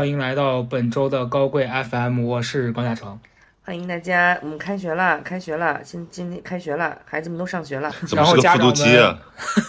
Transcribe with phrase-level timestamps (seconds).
[0.00, 3.20] 欢迎来到本周的高贵 FM，我是高嘉诚。
[3.62, 7.92] 欢迎大家，我们开学了，开学了，今今天开学了，孩子们都上学了。
[8.08, 9.18] 怎么是个复读机啊？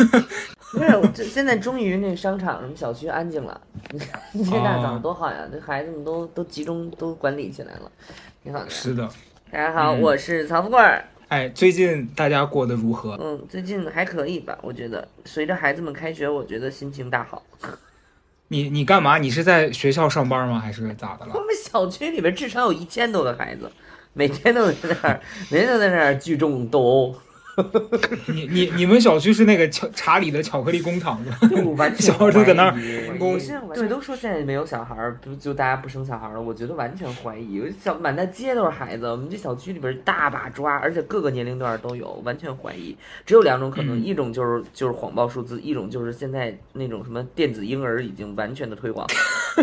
[0.71, 3.59] 不是，我这现在终于那商场、什么小区安静了。
[3.89, 7.92] 你看今天大早上多好呀，这孩子们都都集中都管理起来了，
[8.42, 8.70] 挺好的。
[8.70, 9.06] 是的，
[9.51, 11.04] 大家好，我是曹富贵儿。
[11.28, 13.20] 哎，最近大家过得如何？
[13.21, 14.57] 嗯，最近还可以吧？
[14.61, 17.43] 我觉得随着孩子们开学，我觉得心情大好。
[18.51, 19.18] 你你干嘛？
[19.18, 20.59] 你是在学校上班吗？
[20.59, 21.32] 还是咋的了？
[21.33, 23.71] 我们小区里面至少有一千多个孩子，
[24.11, 27.15] 每天都在那儿，每天都在那儿聚众斗殴。
[28.33, 31.37] 你你你们小区是那个巧查理的巧克力工厂吗？
[31.78, 32.75] 完全 小孩都在那儿
[33.19, 36.42] 我现在对都说现在没有小孩儿，不就大家不生小孩了？
[36.42, 42.95] 我觉得完全怀疑，小满大街都是孩子，我们这小区里边大把抓，而且各个年龄段都有，完全怀疑。
[43.26, 49.06] 只有两种可能，嗯一种就是就是谎报数字，一种就是现在那种什么电子婴儿已经完全的推广，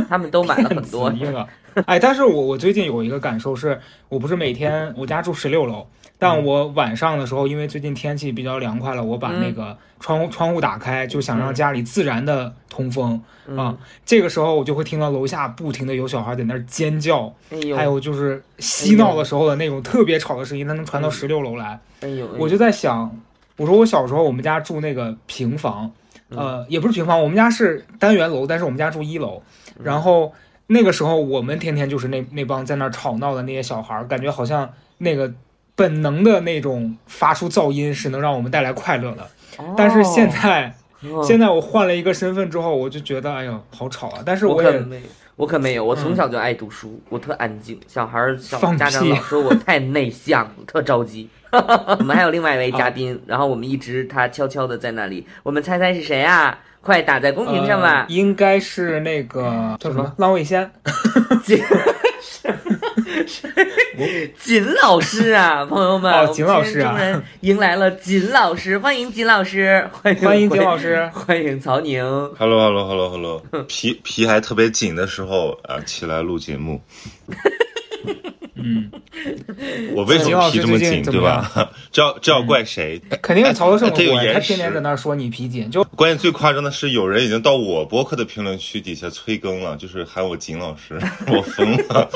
[0.09, 1.11] 他们都买了很多。
[1.19, 1.47] 婴儿。
[1.87, 5.87] 哎，但是我我最近有一个感受是，我不是每天我家住十六楼，
[6.19, 13.23] 但我晚上的时候，因为最近天气比较凉快了，我把那个窗户窗户打开，就想让家里自然的通风。
[13.57, 13.77] 啊。
[14.05, 17.33] 这个时候我就会听到楼下不停的有小孩在那儿尖叫，
[17.77, 21.79] 还有就是嬉闹的时候的那种特别吵的声音，它能传到十六楼来。
[22.01, 23.17] 哎呦，我就在想，
[23.57, 25.91] 我说我小时候我们家住那个平房，
[26.31, 29.41] 呃，也不是平房，我们家是单元楼，但是我们家住一楼。
[29.81, 30.33] 然后
[30.67, 35.33] 那个时候我们天天就是那那帮在那儿吵闹的那些小孩儿，感觉好像那个
[35.79, 39.25] 本能的那种发出噪音是能让我们带来快乐的。
[39.77, 40.75] 但是现在，
[41.09, 44.21] 哦现在我换了一个身份之后，我就觉得哎呦好吵啊！
[44.27, 44.85] 但是我可
[45.37, 47.79] 我可没有，我从小就爱读书，我特安静。
[47.87, 51.29] 小孩儿小家长老说我太内向，特着急。
[51.53, 56.59] 我们还有另外一位嘉宾，然后我们一直他悄悄的在那里，我们猜猜是谁啊？
[56.81, 58.15] 快打在公屏上吧呃！
[58.15, 60.71] 应该是那个叫什么浪味仙。
[63.97, 67.23] 锦锦老师啊， 朋友们，哦我们锦老师啊。
[67.41, 72.03] 迎来了锦老师，欢迎锦老师，欢迎欢迎锦老师，欢迎曹宁。
[72.39, 76.81] Hello Hello Hello Hello，皮皮还特别紧的时候啊，起来录节目。
[78.63, 78.91] 嗯，
[79.95, 81.71] 我为什么皮这么紧，对吧？
[81.91, 83.01] 这要这要怪谁？
[83.23, 90.99] 肯定是曹德胜的锅呀，这有他天天在那儿说你皮紧，就关键最夸张的是，有人已经到我播客的评论区底下催更了，就是喊我景老师，
[91.29, 92.11] 我疯了。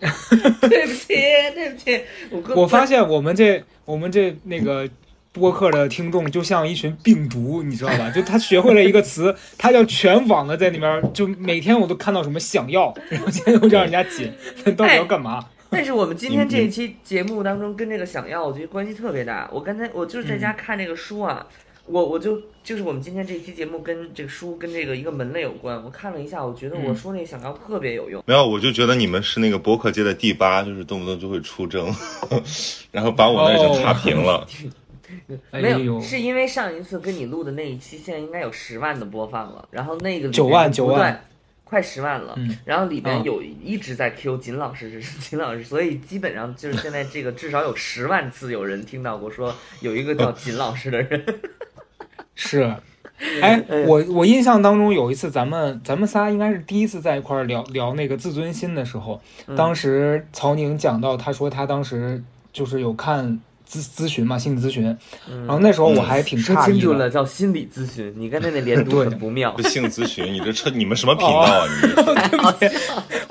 [0.62, 1.08] 对不起，
[1.54, 4.88] 对不起，我我发现我们这我们这那个
[5.30, 8.10] 播客的听众就像一群病毒，你知道吧？
[8.10, 14.32] 就他学会了一个词，他叫全网的在里面，就每天我都看到什么想要，然后现在又让人家紧，
[14.64, 15.44] 他 到底要干嘛？
[15.72, 19.48] 但是我们今天这一期节目当中跟这个想要，我觉得关系特别大。
[19.52, 21.46] 我刚才我就是在家看这个书啊，
[21.86, 25.80] 我我就就是我们今天这一期节目跟这个书跟这个一个门类有关。
[25.84, 28.22] 我看了一下，我觉得我说那个想要特别有用。
[28.26, 31.88] 没有，我就觉得你们是那个博客界的第八，就是动不动就会出征，
[32.90, 34.46] 然后把我那就踏平了。
[35.50, 41.24] 哎没有，是因为上一次跟你录的那一期，现在应该有十万的播放了，然后那个九万九万，
[41.70, 42.34] 快十万了。
[42.36, 51.24] 嗯然后里边嗯有一直在 Q 金老师是 金老师，所以基本上就是现在这个至少有十万次有人听到过说有一个叫金老师的人。
[52.34, 52.74] 是。
[53.42, 63.38] 哎，我我印象当中有一次咱们咱们仨应该是第一次在一块儿聊聊那个自尊心的时候，嗯当时曹宁讲到，他说他当时就是有看
[63.70, 64.84] 咨咨询嘛，心理咨询，
[65.46, 68.12] 然后那时候我还挺诧异的，清楚了，叫心理咨询。
[68.16, 69.08] 你刚才那连读 对。
[69.08, 69.52] 很不妙。
[69.52, 69.62] 不。
[69.62, 71.64] 性咨询，你这车你们什么频道啊？
[72.60, 72.68] 你？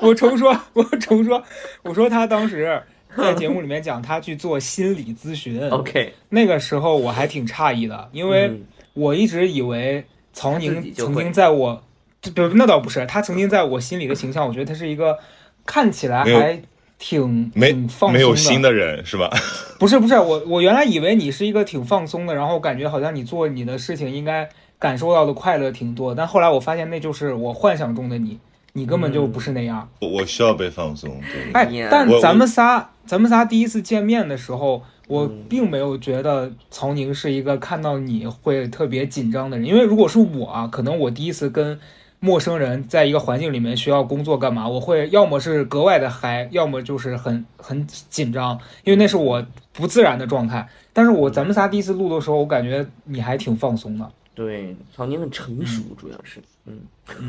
[0.00, 1.42] 我重说，我重说，
[1.82, 2.82] 我说他当时
[3.16, 8.62] 在节目里面讲他去做心理咨询，OK，那个时候我还挺诧异的，因为嗯。
[8.92, 11.80] 我一直以为曹宁曾经在我，
[12.20, 15.16] 这不那倒不是，他曾经在我心里的形象，我觉得他是一个
[15.64, 16.60] 看起来还
[17.00, 19.28] 挺没挺放松没有心的人是吧？
[19.80, 24.48] 不是不是，我我原来以为你是一个挺放松的，然后感觉好像你做你的事情应该
[24.78, 28.38] 感受到的快乐挺多，但后来我发现那就是我幻想中的你，
[28.74, 29.88] 你根本就不是那样。
[30.00, 31.52] 我我需要被放松，对。
[31.54, 41.80] 哎但咱们仨咱们仨第一次见面的时候，我嗯并没有觉得曹宁是一个看到你会特别紧张的人，因为如果是我啊，可能我第一次跟
[42.20, 50.68] 陌生人在一个环境里面需要工作干嘛，我会要么是格外的嗨，要么就是很很紧张，因为那是我不自然的状态。
[50.92, 54.06] 但是我咱们仨第一次录的时候，我感觉你还挺放松的。
[54.34, 56.80] 对，曹宁很成熟，主要是，嗯，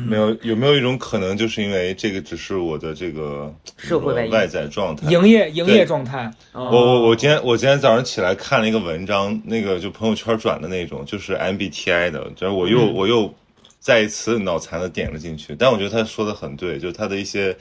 [0.06, 5.10] 没有有没有一种可能，就是因为这个只是我的这个社会外在状态？
[5.10, 12.94] 营业营业状态，我我我我今天我今天早上起来看了一个文章，那个就朋友圈转的那种，就是 MBTI 的，就是我又、嗯。
[12.94, 13.34] 我又
[13.82, 15.54] 再一次脑残的点了进去。
[15.58, 17.54] 但我觉得他说的很对，就是他的一些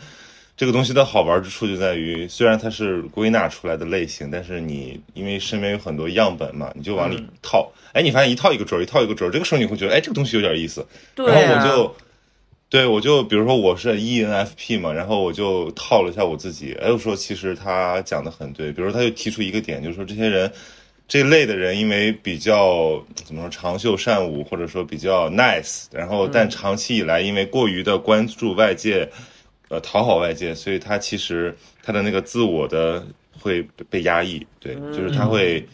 [0.55, 7.71] 这个东西的好玩之处就在于，虽然它是归纳出来的类型，但是你因为身边有很多样本嘛，你就往里套。
[7.93, 10.85] 哎，你发现一套一个准儿，一套一个准儿，这个时候你会觉得，哎，这个东西有点意思。
[11.15, 11.95] 对然后我啊，就，
[12.69, 20.51] 对我就比如说我是 E ENFP 嘛，然后我就套了一下我自己，哎，我说其实他讲的很对，比如说他就提出一个点，就是说这些人
[21.11, 29.05] 这类的人，因为比较怎么说长袖善舞，或者说比较 nice，然后但长期以来因为过于的关注外界，
[29.67, 31.53] 呃，讨好外界，所以他其实
[31.83, 33.05] 他的那个自我的
[33.37, 35.67] 会被被压抑，对，就是他会，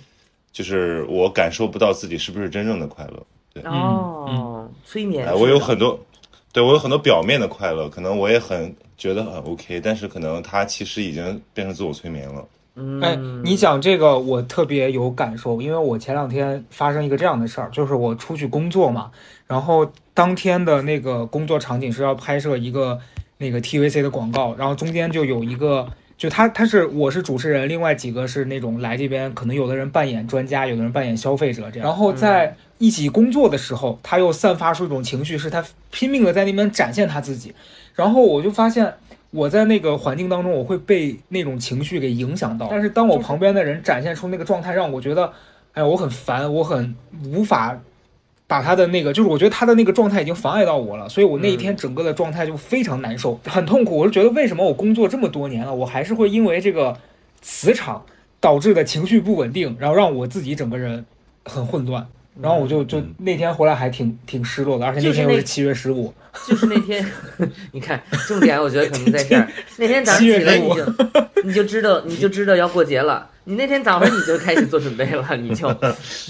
[0.51, 3.24] 就是我感受不到自己是不是真正的快乐。
[3.54, 6.04] 对哦，催眠我有很多，
[6.51, 12.44] 对我有很多表面的快乐，可能我也很觉得很 OK，但是可能他其实已经变成自我催眠了。
[12.77, 13.01] 嗯。
[13.01, 19.12] 哎，你讲这个我特别有感受，因为我前两天发生一个这样的事儿，就是我出去工作嘛，
[19.47, 23.00] 然后当天的那个工作场景是要拍摄一个
[23.39, 25.88] 那个 TVC 的广告，然后中间就有一个，
[26.18, 31.95] 就他他是我是主持人，另外几个是那种来这边，可能有的人扮演专家，有的人扮演消费者这样，然。
[31.95, 37.53] 后在一起工作的时候，他又散发出一种情绪，是他拼命的在那边展现他自己，
[37.95, 38.94] 然后我就发现。
[39.31, 42.68] 我在那个环境当中，我会被那种情绪给影响到。
[42.69, 45.31] 但是当我旁边的人展现出那个状态，让我觉得，
[45.74, 46.95] 哎，我很烦，我很
[47.25, 47.77] 无法
[48.47, 53.97] 把他的那个，就是我觉得他的那个状态已经妨碍到我了，所以我那一天整个的状态就非常难受，很痛苦。
[53.97, 56.97] 我就觉得为什么我工作这么多年了，我还是会因为这个
[57.41, 58.03] 磁场
[58.39, 61.06] 导致的情绪不稳定，然后让我自己整个人
[61.44, 62.07] 很混乱。
[62.42, 66.13] 然后我就就那天回来还挺挺失落的，而且那天又是七月十五，
[66.48, 67.06] 就是那天，
[67.72, 69.48] 你看重点，我觉得可能在这儿。
[69.78, 70.86] 那天早上起来你就
[71.44, 75.73] 你就知道你就知道要过节了，你那天早上你就开始做准备了， 你就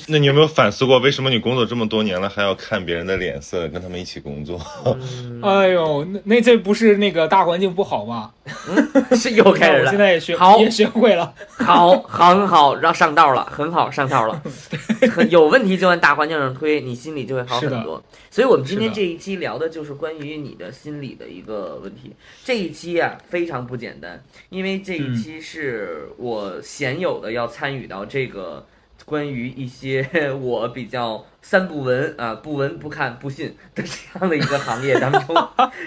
[0.08, 4.62] 那你有没有反思过，为什么你工作这么多年了，还要看别人的脸色，跟他们一起工作？
[4.86, 8.30] 嗯哎呦，那那这不是那个大环境不好吗？
[9.18, 9.98] 是又开始了现。
[9.98, 11.34] 在也学好也学会了。
[11.58, 14.40] 好，很好，让上道了，很好，上道了。
[15.32, 18.02] 有问题就往大环境上推，你心里就会好很多。
[18.30, 22.14] 所以，我们今天这一期聊的就是关于你的心理的一个问题。
[22.46, 28.66] 这一期啊，非常不简单，因为这一期是我鲜有有的要参与到这个
[29.08, 30.06] 关于一些
[30.42, 35.34] 我比较三不闻啊，不闻不看不信的这样的一个行业 当中，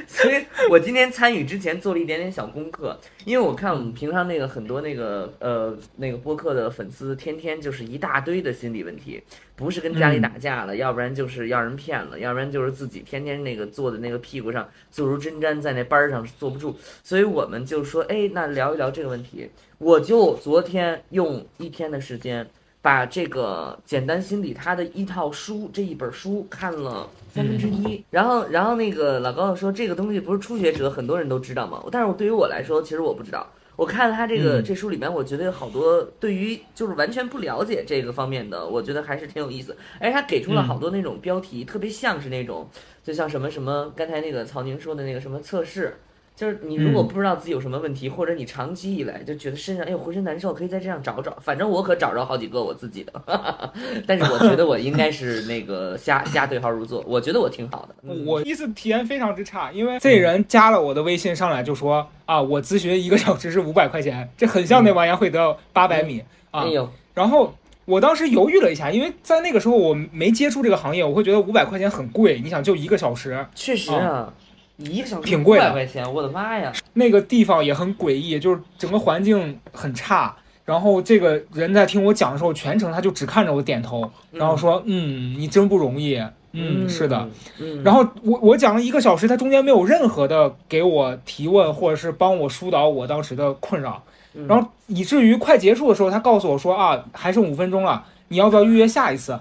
[0.07, 9.23] 所以我今天参与之前做了一点点小功课，因为我看我们平常那个很多那个呃那个播客的粉丝，天天就是一大堆的心理问题，
[9.55, 16.75] 不是跟家里打架了，要不然就是要人骗了，要不然就是自己天天那个坐在那个屁股上坐如针毡，在那班儿上坐不住，
[17.05, 19.51] 所以我们就说，哎，那聊一聊这个问题。
[19.77, 22.49] 我就昨天用一天的时间。
[22.83, 31.83] 把这个简单心理他的一套书这一本书看了三分之一，然后然后那个老高说这个东西不是初学者很多人都知道吗？
[31.93, 33.47] 但是我对于我来说，其实我不知道。
[33.77, 39.75] 我看了他这个、嗯这书里面，我觉得有好多对于就是完全不了解这个方面的，我觉得还是挺有意思。
[39.99, 42.69] 而且他给出了好多那种标题，特别像是那种，
[43.03, 45.97] 就像什么什么刚才那个曹宁说的那个什么测试，
[46.37, 51.37] 就是你如果嗯不知道自己有什么问题，或者你长期以来就觉得身上哎呦浑身难受，可以在这样找找。
[51.41, 53.13] 反正我可找着好几个我自己的，
[54.07, 57.95] 但是我觉得我应该是那个瞎瞎对号入座，我觉得我挺好的。
[58.03, 66.69] 嗯我第一次体验非常之差，因为这人加了我的微信上来就说啊，我咨询一个小时是五百块钱，这很像那王阳会的八百米啊哎。
[66.69, 72.41] 呦，然后我当时犹豫了一下，因为在那个时候我没接触这个行业，我会觉得五百块钱很贵。
[72.41, 74.33] 你想，就一个小时，确实啊，
[74.81, 76.73] 一个小时挺贵的500块钱，我的妈呀！
[76.95, 80.35] 那个地方也很诡异，就是整个环境很差。
[80.65, 86.23] 然后这个人在听我讲的时候，全程他就只看着我点头，然后说：“嗯，你真不容易。”
[86.53, 87.29] 嗯，是的。，
[87.61, 94.03] 嗯，然后我我讲了一个小时，他中间没有任何的给我提问，或者是帮我疏导我当时的困扰，
[94.35, 99.39] 嗯然后以至于快结束的时候，他告诉我说啊，还剩五分钟了，你要不要预约下一次？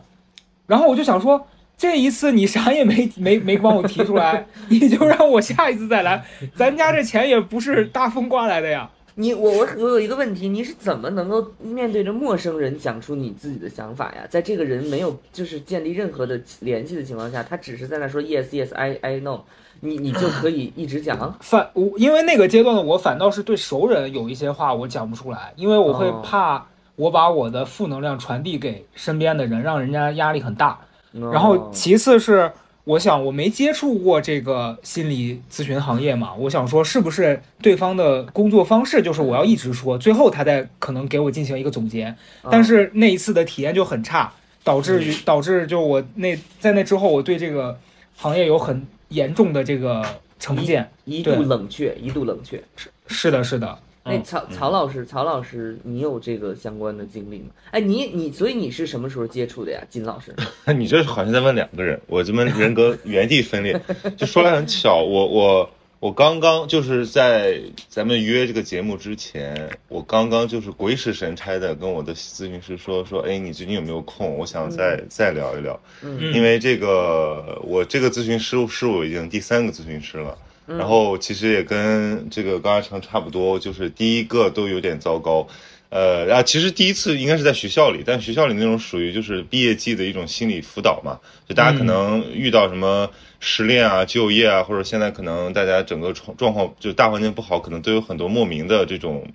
[0.67, 1.47] 然后我就想说，
[1.79, 8.89] 这一次你啥也没 没没帮我提出来， 你就让我下一次再来，咱家这钱也不是大风刮来的呀。
[9.15, 14.25] 你我我我有一个问题，你是怎么能够面对着陌生人讲出你自己的想法呀？
[14.29, 19.39] 在这个人没有就是建立任何的联系的情况下，他只是在那说 yes yes I I know，
[19.79, 21.17] 你你就可以一直讲。
[21.39, 26.67] 反我因为那个阶段的我，反倒是对熟人有一些话我讲不出来，因为我会哦怕
[26.97, 30.79] 我把我的负能量传递给身边的人，让人家压力很大。
[31.11, 32.51] 然然后其次是，
[32.83, 42.15] 我想我没接触过这个心理咨询行业嘛，我想说是不是对方的工作方式就是我要一直说，最后他再可能给我进行一个总结。
[42.49, 44.31] 但是那一次的体验就很差，
[44.63, 47.77] 导致于导致就我那在那之后，我对这个
[48.15, 50.05] 行业有很严重的这个
[50.39, 50.89] 成见。
[51.05, 52.63] 一度冷却，一度冷却。
[53.07, 53.77] 是的，是的。
[54.09, 57.49] 那曹曹老师，曹老师，你有这个相关的经历吗？
[57.71, 60.35] 哎，你你，所以你是什么时候接触的呀，金老师？
[60.73, 63.79] 你这好像在问两个人，我这么人格 原地分裂。
[64.17, 74.37] 就说来很巧，我我我刚刚就是在咱们约这个节目之前，我刚刚就是鬼使神差的跟我的咨询师说说，哎，你最近有没有空？
[74.37, 75.79] 我想再再聊一聊。
[76.01, 80.37] 嗯，因为这个我这个咨询师是我已经第三个咨询师了。
[80.77, 85.47] 然后其实也跟这个高亚成差不多，就是第一个都有点糟糕，
[85.89, 93.09] 呃，然后其实第一次应该是在学校里，但学校里那种属于就是毕业季的一种心理辅导嘛，就大家可能遇到什么
[93.39, 99.27] 失恋啊、就业啊，或者现在可能大家整个状状况就大环境不好，可能都有很多莫名的这种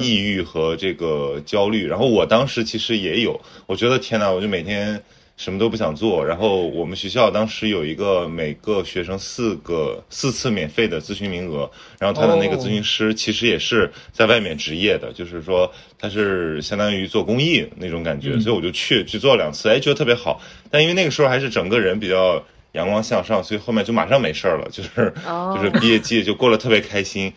[0.00, 1.86] 抑郁和这个焦虑。
[1.86, 5.00] 然后我当时其实也有，我觉得天呐，我就每天。
[5.40, 20.42] 什么都不想做，然后我们学校当时有一个每个学生四个四次免费的咨询名额，然后他的那个咨询师其实也是在外面执业的，就是说他是相当于做公益那种感觉，所以我就去去做了两次，哎，觉得特别好。
[20.70, 25.10] 但因为那个时候还是整个人比较阳光向上，所以后面就马上没事儿了，就是
[25.56, 27.32] 就是毕业季就过得特别开心。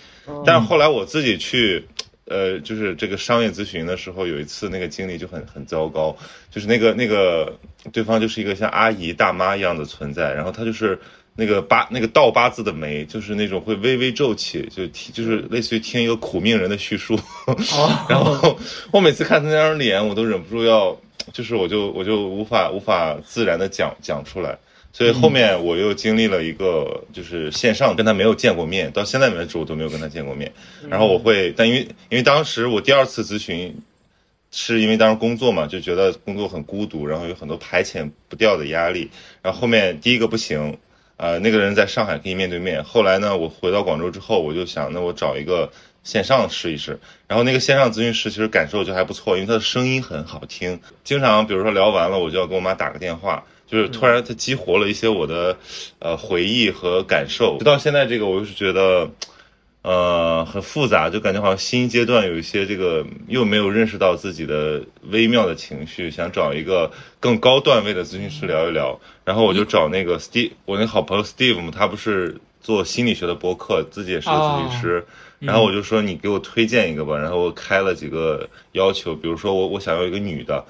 [0.46, 1.88] 但是后来我自己去。
[2.26, 6.16] 呃，就是这个商业咨询的时候，有一次那个经历就很很糟糕，
[6.50, 7.54] 就是那个那个
[7.92, 10.98] 对方就是一个像阿姨大妈一样的存在，然后他就是
[11.36, 17.20] 那个八那个倒八字的眉，就是那种会微微皱起，就听就是类似于听一个苦命人的叙述，
[18.08, 18.58] 然后
[18.92, 20.98] 我每次看他那张脸，我都忍不住要，
[21.34, 24.58] 就是我就我就无法无法自然的讲讲出来。
[24.96, 30.54] 所以后面我又经历了一个，就是线上跟他没有见过面，到现在为止我都没有跟他见过面。
[30.88, 33.76] 然后我会，但因为因为当时我第二次咨询，
[34.52, 39.10] 是因为当时工作嘛，就觉得工作很孤独，然后有很多排遣不掉的压力。
[39.42, 40.78] 然后后面第一个不行，
[41.18, 42.84] 呃，那个人在上海可以面对面。
[42.84, 45.72] 后来呢，我回到广州之后，我就想，那我找一个
[46.04, 47.00] 线上试一试。
[47.28, 50.80] 然后那个线上咨询师其实感受就还不错，因为他的声音很好听。
[51.04, 53.44] 经常比如说聊完了，我就要给我妈打个电话。
[53.74, 55.58] 就是突然，它激活了一些我的，
[55.98, 57.58] 呃，回忆和感受。
[57.58, 59.10] 直到现在，这个我就是觉得，
[59.82, 69.00] 呃，很复杂，就感觉好像新阶段有一些这个又没有认识到自己的微妙的情绪，想找一个更高段位的咨询师聊一聊。
[69.26, 75.04] 然后我就找那个 Steve，我那好朋友 Steve 嘛，他不是做心理学的博客，自己也是个咨询师。
[75.40, 77.18] 然后我就说你给我推荐一个吧。
[77.18, 80.64] 然后我开了几个要求，比如说我我想要一个女的。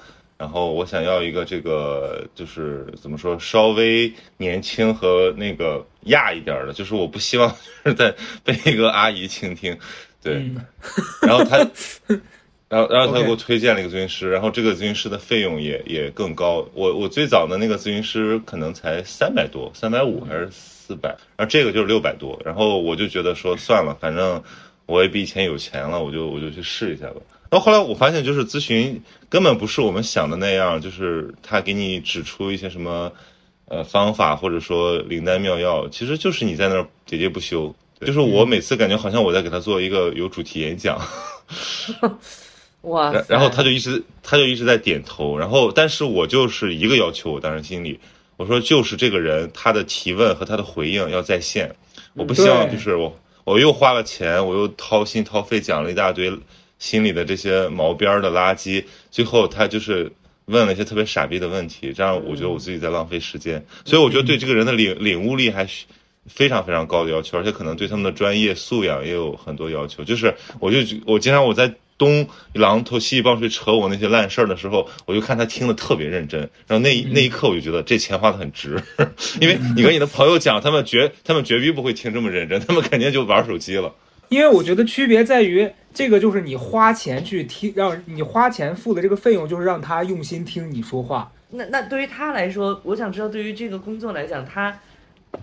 [0.44, 9.74] 然后我想要一个这个，就是怎么说，稍微年轻和那个亚一点的，就是我不希望是在被一个阿姨倾听，
[10.22, 10.44] 对。
[11.22, 11.56] 然后他，
[12.68, 16.68] 然后 然后他给我推荐了一个咨询师，然后这个咨询师的费用也也更高。
[16.74, 21.08] 我我最早的那个咨询师可能才三百多，三百五还是四百，
[21.38, 22.38] 然后这个就是六百多。
[22.44, 24.42] 然后我就觉得说算了，反正
[24.84, 27.14] 我也比以前有钱了，我就我就去试一下吧。
[27.54, 33.12] 然后后来我发现，就是咨询根本不是我们想的那样，就是他给你指出一些什么，
[33.66, 37.72] 呃，方法或者说灵丹妙药，其实就是你在那儿喋喋不休。
[38.00, 41.00] 就是我每次感觉好像我在给他做一个有主题演讲，
[42.82, 43.12] 哇！
[43.28, 48.00] 然后他就一直他就一直在点头，然后但是我就是一个要求，我当时心里
[48.36, 51.72] 我说就是这个人他的提问和他的回应要在线，
[52.14, 56.36] 我不希望就是我我又花了钱，我又掏心掏肺讲了一大堆。
[56.78, 60.12] 心里的这些毛边的垃圾，最后他就是
[60.46, 65.86] 问了一些特别傻逼的问题，这样我觉得我自己在浪费时间，所以我觉得对这个人的领领悟力还是
[66.26, 70.04] 非常非常高的要求，而且可能对他们的专业素养也有很多要求。
[70.04, 78.82] 就是我就我经常我在东榔头西棒槌扯我那些烂事儿的时候，我就看他听的特别认真，然后那那一刻我就觉得这钱花的很值，
[79.40, 83.94] 因为你跟你的朋友讲，他们绝他们绝逼不会听这么认真，他们肯定就玩手机了。
[84.28, 91.30] 因为我觉得区别在于，这个就是你花钱去听，让你花钱付的这个费用，就是让他用心听你说话。
[91.50, 94.76] 那那对于他来说，我想知道，对于这个工作来讲，他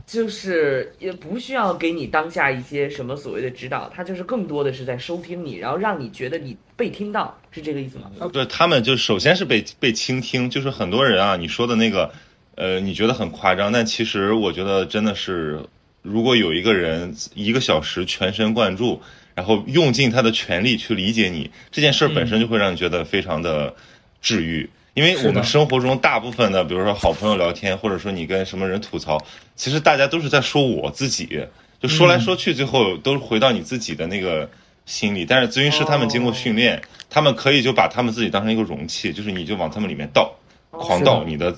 [0.05, 8.11] 就是也不需要给你当下一些什么所谓的指导，他就是更多的是在收听你，然后让你觉得你被听到，是这个意思吗？
[8.33, 12.11] 对，他们就首先是被被倾听，就是很多人啊，你说的那个，
[12.55, 15.61] 呃，你觉得很夸张，但其实我觉得真的是。
[16.01, 19.01] 如果有一个人一个小时全神贯注，
[19.36, 23.74] 然后用尽他的全力去理解你这件事本身就会让你觉得非常的
[24.22, 24.70] 治愈。
[24.93, 29.17] 因为我们生活中大部分的，比如说好朋友聊天，或者说你跟什么人吐槽，
[29.55, 31.48] 其实大家都是在说我自己，
[31.79, 34.50] 就说来说去，最后都回到你自己的那个
[34.86, 35.24] 心里。
[35.24, 40.34] 但是咨询师他们经过训练，他们可以就把他们自己当成一个容器，就是你就往他们里面倒，
[40.72, 41.55] 狂倒你的。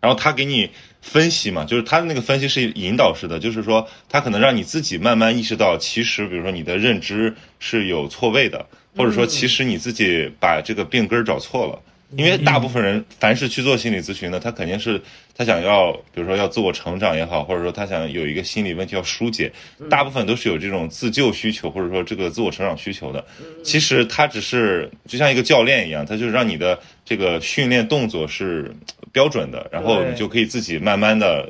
[0.00, 0.70] 然后他给你
[1.02, 8.66] 分析嘛，就是他的那个分析是引导式的，就是说他可能让你自己慢慢意识到，其实比如说你的认知是有错位的，
[8.96, 11.82] 或者说其实你自己把这个病根儿找错了。
[12.16, 15.00] 因为大部分人凡是去做心理咨询的，他肯定是
[15.36, 19.52] 他想要，比如说要自我成长也好，或者说他想有一个心理问题要疏解，
[19.88, 23.24] 大部分都是有这种自救需求，或者说这个自我成长需求的。
[23.62, 28.74] 其实他只是就像一个教练一样，他就是让你的这个训练动作是
[29.12, 31.48] 标准的，然后你就可以自己慢慢的，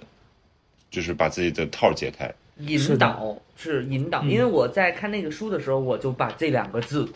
[0.91, 2.31] 就是把自己的套解开。
[2.67, 7.09] 引导是引导，因为我在看那个书的时候，我就把这两个字。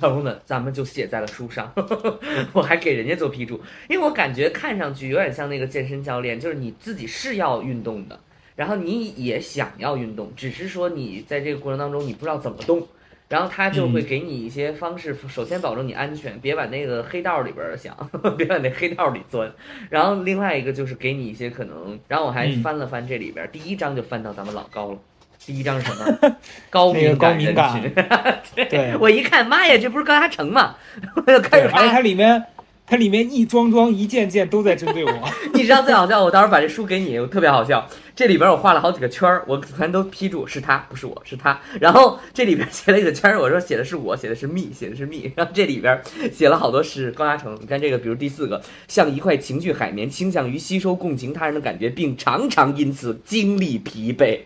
[0.00, 1.72] 朋友们，咱们就写在了书上，
[2.52, 8.18] 我还给人家做批注，因为我感觉看上去有点像那个健身教练，就是你自己是要运动的，
[8.56, 12.86] 然后你也想要运动，只是说你在这个过程当中你不知道怎么动，
[13.28, 17.96] 然后他就会给你一些方式，首先保证你安全，别往那个黑道里边想，
[18.36, 19.52] 别往那黑道里钻，
[19.90, 24.98] 然后另外一个就是给你一些可能，然后我还翻了翻这里边，第一章就翻到咱们老高了。
[25.46, 26.36] 第一张是什么？
[26.70, 27.92] 高敏感人群。
[28.68, 30.76] 对，我一看，妈呀，这不是高嘉诚吗？
[31.14, 32.44] 我就开始而且它里面，
[32.86, 35.12] 它里面一桩桩一件件都在针对我。
[35.54, 36.22] 你知道最好笑？
[36.22, 37.86] 我到时候把这书给你，我特别好笑。
[38.14, 41.58] 这里边我画了好几个圈儿，我全都批注是他，不是我，是他。
[41.80, 45.32] 然后这里边写了一个圈儿，我说写的是我，写的是 me，写的是 me。
[45.34, 47.56] 然后这里边写了好多是高嘉诚。
[47.60, 54.40] 你看这个，比如第四个，像一块情绪海绵，倾向于吸收共情他人的感觉，并常常因此经历疲惫。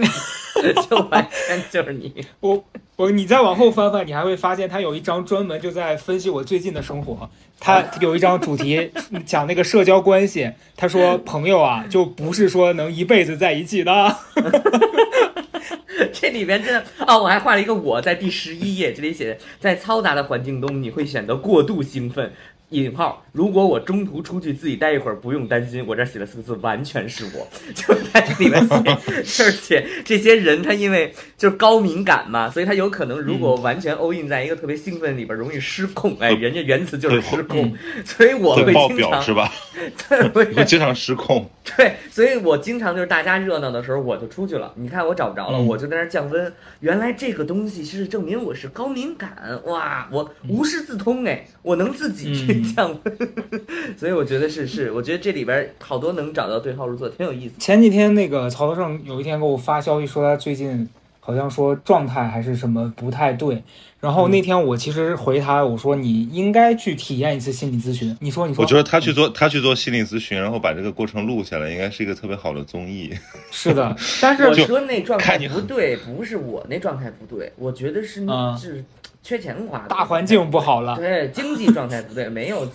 [0.88, 2.64] 就完全就是你， 我
[2.96, 7.30] 我你再往后翻翻，你还会发现他有一张专门就在分析我最近的生活。
[7.58, 8.90] 他有一张主题
[9.26, 14.16] 讲那个社交关系，他说朋友啊，就不是说能一辈子在一起的。
[16.12, 22.32] 这里边真的哦，我还画了一个我在第十一页，这里写在嘈杂的环境中，你会显得过度兴奋。
[22.70, 25.84] 引号，如果我中途出去自己待一会儿，不用担心。
[25.86, 29.44] 我这写了四个字，完全是我， 就在这里面写。
[29.44, 36.16] 而且这些人他因为就是高敏感嘛，所以他有可能如果完全 all in 在一个特别兴奋里边，容易失控。
[36.20, 37.72] 哎，人家原词就是失控，
[38.06, 39.52] 所以我会经常是吧？
[40.08, 41.48] 对，会经常失控。
[41.76, 44.72] 对，所以我经常就是大家热闹的时候，我就出去了。
[44.76, 46.52] 你看我找不着了，我就在那降温。
[46.80, 50.08] 原来这个东西是证明我是高敏感哇！
[50.12, 52.59] 我无师自通哎，我能自己去。
[52.74, 57.54] 降温，所以我觉得是是，我觉得这里边好多能找到对号入座，挺有意思。
[57.58, 63.62] 前几天那个曹德胜有一天给我发消息说他最近好像说状态还是什么不太对，
[64.00, 68.16] 然后那天我其实回他我说你应该去体验一次心理咨询。
[68.20, 73.12] 你说你说，我觉得他去做他去做心理咨询，然后把这个过程录下来，应该是一个特别好的综艺。
[73.52, 78.26] 是的，但是我说那状态不对，不是我那状态不对，我觉得是
[78.58, 78.84] 是。
[79.22, 80.96] 缺钱花，大环境不好了。
[80.96, 82.66] 对，经济状态不对，没有，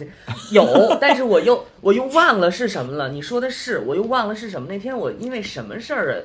[0.51, 3.09] 有，但是我又我又忘了是什么了。
[3.09, 4.67] 你说的是，我又忘了是什么。
[4.67, 6.15] 那天我因为什么事儿啊？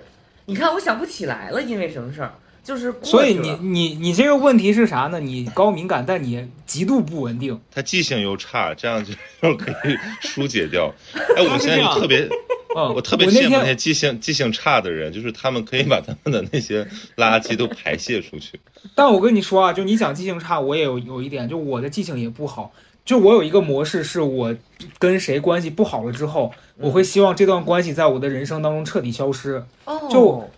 [0.47, 2.33] 你看，我想不起来了，因为什么事儿？
[2.63, 5.19] 就是所以你你你这个问题是啥呢？
[5.19, 10.93] 你高敏感，但你极度不稳定，他记性又差，这样就 就可以疏解掉。
[11.37, 12.29] 哎，我现在就特别。
[12.77, 18.61] 嗯，我特别羡慕那些记性记性差的人，就是他们可以把他们的那些垃圾都排泄出去。
[18.95, 22.73] 但我跟你说啊，就你讲记性差，我也有有一点，就我的记性也不好。
[23.05, 24.55] 就我有一个模式，是我
[25.01, 29.61] 跟谁关系不好了之后，我会希望这段关系在我的人生当中彻底消失。
[29.87, 30.49] 哦，就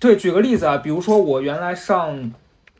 [0.00, 2.32] 对，举个例子啊，比如说我原来上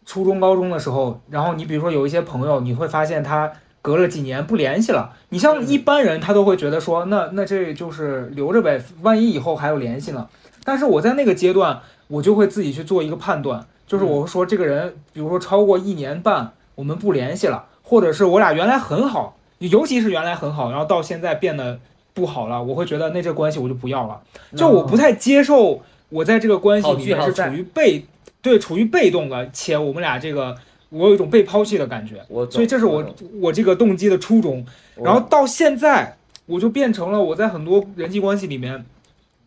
[0.04, 3.52] 初中高中的时候，然后你比如说有一些朋友，你会发现他。
[3.82, 10.28] 隔了几年不联系了，你像一般人他都会觉得说，那那这就是留着呗，万一以后还有联系呢？
[10.64, 21.80] 但是我在那个阶段，我就会自己去做一个判断，就是我说这个人，比如说超过一年半我们不联系了，或者是我俩原来很好，尤其是原来很好，然后到现在变得
[22.12, 24.20] 不好了，我会觉得那这关系我就不要了，
[24.54, 25.80] 就我不太接受
[26.10, 28.04] 我在这个关系里面是处于被
[28.42, 30.54] 对处于被动的，且我们俩这个。
[30.92, 32.16] 我有一种被抛弃的感觉，
[32.50, 34.66] 所以这是我我这个动机的初衷。
[34.96, 38.84] 然后到现在，我就变成了我在很多人际关系里面，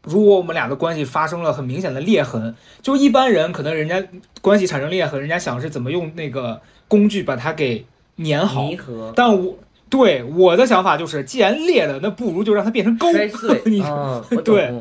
[0.04, 4.02] 如果我们俩的关系发生了很明显的裂痕，就一般人可能人家
[4.42, 7.86] 关系产生裂痕，人家想是怎么用那个工具把它给
[8.24, 8.70] 粘好。
[9.14, 9.58] 但我
[9.90, 13.12] 对我的想法就是，既然裂了，那不如就让它变成沟。
[13.12, 13.62] 摔碎。
[13.84, 14.74] 嗯， 对。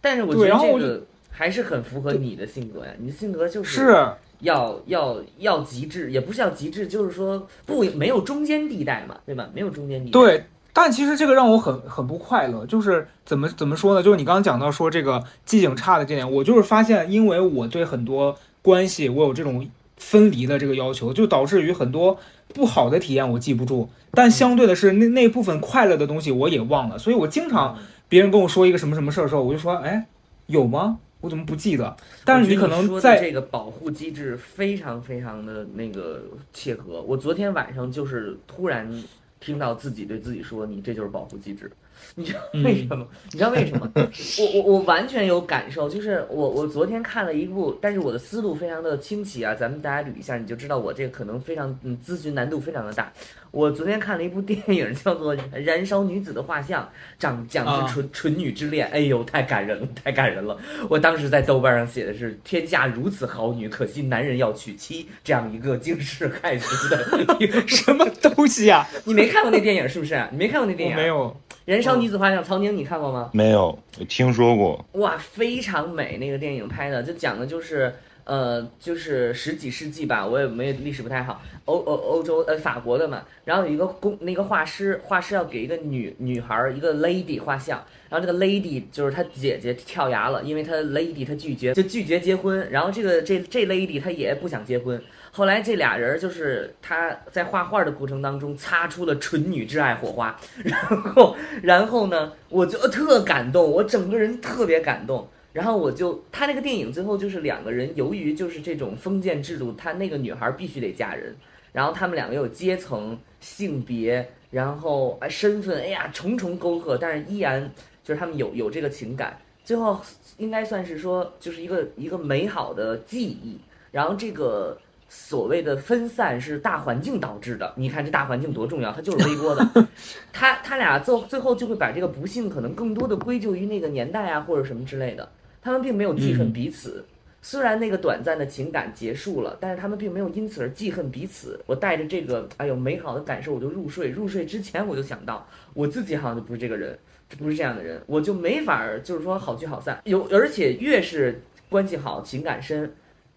[0.00, 1.02] 但是我觉得这个
[1.36, 3.82] 还是很符合你的性格呀，你的性格就是。
[3.82, 4.08] 是。
[4.40, 9.48] 要要要极致，也不是要极致，就是说不没有中间地带嘛，对吧？
[9.54, 10.12] 没有中间地带。
[10.12, 10.44] 对，
[10.74, 14.02] 但其实这个让我很很不快乐，就是怎么怎么说呢？
[14.02, 22.18] 就是你刚刚讲到说这个记性差的这点，我就是发现，因为我对很多关系我有这种分离的这个要求，就导致于很多
[22.52, 30.06] 不好的体验我记不住，但相对的是那那部分快乐的东西我也忘了，所以我经常别人跟我说一个什么什么事儿的时候，我就说，哎，
[30.44, 30.98] 有吗？
[31.20, 31.96] 我怎么不记得？
[32.24, 37.02] 但是你可能在这个保护机制非常非常的那个切合。
[37.02, 39.02] 我昨天晚上就是突然
[39.40, 41.70] 听到自己对自己说：“你这就是保护机制。”
[42.14, 43.06] 你知道为什么？
[43.32, 43.90] 你知道为什么？
[43.94, 53.12] 我我我完全有感受，就是我我昨天看了一部，但是我的思路非常的清奇啊，咱们大家捋一下，你就知道我这个可能非常嗯咨询难度非常的大。
[53.50, 56.82] 我昨天看了一部电影，叫做《燃烧女子的画像》，
[57.18, 60.58] 讲讲是纯纯女之恋，哎呦，太感人了，太感人了！
[60.90, 68.86] 我当时在豆瓣上写的是“天下如此好女，可惜男人要娶妻”这样一个惊世骇俗的什么东西啊？
[69.04, 70.22] 你没看过那电影是不是？
[70.30, 70.96] 你没看过那电影？
[70.96, 71.34] 没有。
[71.66, 73.28] 燃烧女子画像，曹宁，你看过吗？
[73.32, 73.76] 没有，
[74.08, 74.86] 听说过。
[74.92, 83.24] 哇，非常美，那个电影拍的，就讲的就是，呃，就是十几世纪吧，我也没历史不太好，欧欧欧洲呃法国的嘛。
[83.44, 95.02] 然后有一个工那个画师，画师要给一个女女孩一个 lady 画像，然后这个 lady 就是她姐姐跳崖了，因为她 lady 她拒绝就拒绝结婚，然后这个这这 lady 她也不想结婚。
[95.36, 105.28] 后来这俩人就是他在画画的过程当中擦出了纯女之爱火花，然后然后呢，我就特感动，我整个人特别感动。
[105.52, 111.36] 然后我就他那个电影最后就是两个人，由于就是这种封建制度，他那个女孩必须得嫁人，
[111.70, 117.70] 然后他们两个有阶层、性别，然后哎身份，哎呀重重沟壑，但是依然
[118.02, 120.00] 就是他们有有这个情感，最后
[120.38, 123.58] 应该算是说就是一个一个美好的记忆。
[123.92, 124.78] 然后这个。
[125.08, 129.86] 所谓的分散是大环境导致的，你看这大环境多重要，它就是微波的。
[130.32, 135.28] 他他俩最最后就会把这个不幸可能更多的归咎于那个年代啊，或者什么之类的。
[135.62, 137.04] 他们并没有记恨彼此，
[137.40, 141.60] 虽然那个短暂的情感结束了，但是他们并没有因此而记恨彼此。
[141.66, 146.98] 我带着这个哎呦美好的感受我就入睡，入睡之前我就想到我自己好像就不是这个人，
[147.38, 150.00] 不是这样的人，我就没法儿就是说好聚好散。
[150.04, 152.92] 有而且越是关系好，情感深。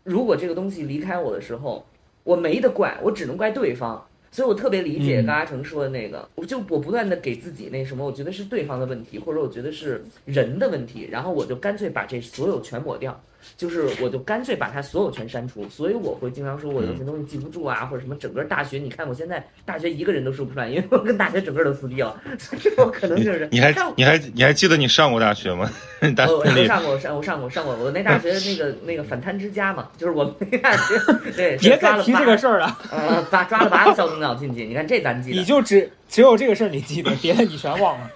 [0.09, 1.85] 如果这个东西离开我的时候，
[2.23, 4.03] 我没得怪，我只能怪对方。
[4.31, 13.19] 所以我特别理解高阿成说的那个，我就我不断的给自己那什么，我觉得是对方的问题，或者我觉得是人的问题，然后我就干脆把这所有全抹掉。
[13.57, 18.15] 就是，我就干脆把它所有全删除，所以我会经常说我有些东西记不住啊，或者什么。
[18.19, 22.21] 整个大学，你看我现在大学一个人都说不出来，因为我跟大学整个都撕逼了。
[22.37, 25.69] 所以我可能就是你还你还你还记得你上过大学吗？
[26.01, 30.99] 我上过，上我上过上过我那大学那个那个反贪之家嘛，就是我那大学
[31.35, 32.77] 对别再提这个事儿了。
[32.91, 35.37] 呃，抓抓了八个校领导进去，你看这咱记得。
[35.37, 38.09] 你就只只有这个事儿你记得，别的你全忘了。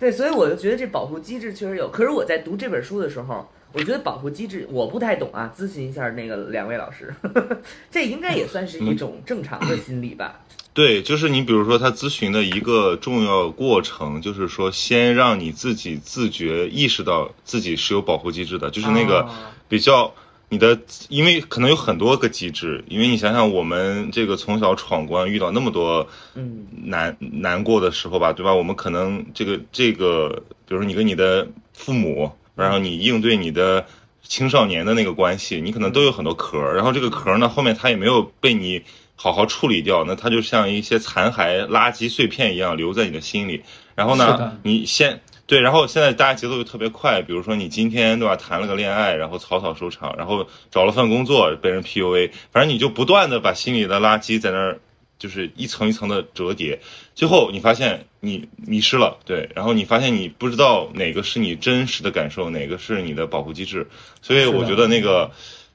[0.00, 1.88] 对，所以我就觉得这保护机制确实有。
[1.88, 3.48] 可是我在读这本书的时候。
[3.74, 7.12] 我觉得保护机制我不太懂啊，咨询一下那个两位老师，
[7.90, 10.40] 这应该也算是一种正常的心理吧？
[10.72, 19.28] 对，就是你比如说他咨询的一个重要过程，就是说先让你自己自觉意识到自己是有保护机制的，就是那个
[19.68, 20.14] 比较
[20.48, 28.54] 你的，因为可能有很多个机制，因为你想想我们这个从小闯关遇到那么多嗯难难过的时候吧，对吧？
[28.54, 32.30] 我们可能这个这个，比如说你跟你的父母。
[32.54, 33.86] 然后你应对你的
[34.22, 38.82] 青少年的那个关系，你可能都有很多壳儿，然后这个壳儿呢，后面它也没有被你
[39.16, 43.62] 好好处理掉，那它就像一些残骸、垃圾碎片一样留在你的心里。
[43.94, 54.80] 然后呢，你先对，然后现在大家节奏又特别快，比如说你今天对吧，谈了个恋爱，然后草草收场，然后找了份工作被人 PUA，反正你就不断的把心里的垃圾在那儿。
[55.18, 56.80] 就是一层一层的折叠，
[57.14, 63.86] 最后你发现你迷失了，对，然后你发现你不知道哪个是你真实的感受，哪个是你的保护机制，
[64.20, 65.30] 所以我觉得那个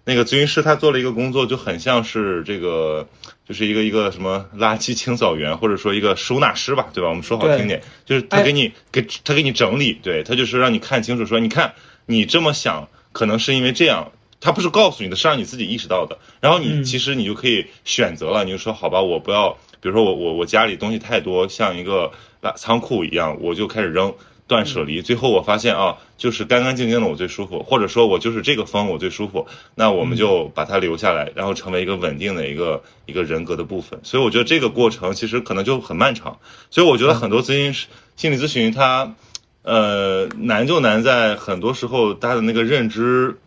[0.05, 3.07] 那个咨询师他做了一个工作，就很像是这个，
[3.47, 7.09] 就是一个一个什么垃圾清扫员，或者说一个收纳师吧，对吧？
[7.09, 10.23] 我们说好听点，就是他给你给他给你整理，对。
[10.23, 11.73] 他就是让你看清楚，说你看
[12.05, 14.11] 你这么想，可能是因为这样。
[14.41, 16.17] 他不是告诉你的，是让你自己意识到的。
[16.39, 22.11] 然后你其实你就可以选择了，你就说好吧，我不要，比如说我我我家里东西太多，像一个
[22.55, 24.13] 仓库一样，我就开始扔，
[24.47, 25.01] 断舍离。
[25.01, 33.99] 最后我发现啊，就是干干净净的我最舒服，或者说我就是这个风我最舒服，那我们就把它留下来，然后成为一个稳定的一个一个人格的部分。
[34.03, 36.39] 所以我觉得这个过程其实可能就很漫长。
[36.71, 39.15] 所以我觉得很多咨询师心理咨询它，
[39.63, 43.37] 呃，难就难在很多时候他的那个认知。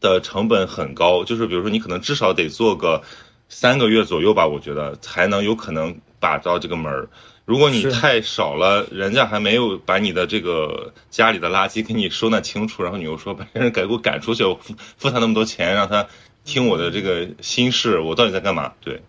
[0.00, 3.02] 的成本很高，就是比如说你可能至少得做个
[3.48, 7.08] 三个月左右吧，我觉得才能有可能把到这个门儿。
[7.44, 16.04] 如果你太少了，人家还没有把你的这个家里的垃圾给你收纳清楚，然后你又说把人给给我赶出去，我 付付他那么多钱让他
[16.44, 18.72] 听我的这个心事，我到底在干嘛？
[18.80, 19.00] 对，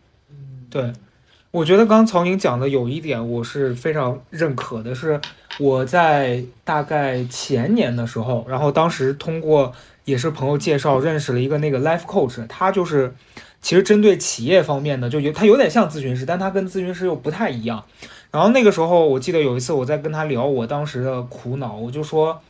[0.70, 0.94] 对，
[1.50, 5.20] 我觉得刚曹宁讲的有一点我是非常认可的，是
[5.58, 9.74] 我在大概前年的时候，然后当时通过
[10.08, 13.14] 也是朋友介绍认识了一个那个 life coach，他就是
[13.62, 17.84] 其实针对企业方面的，就有他有点像咨询师，但他跟咨询师又不太一样。
[18.32, 22.42] 然后那个时候我记得有一次我在跟他聊我当时的苦恼，我就说。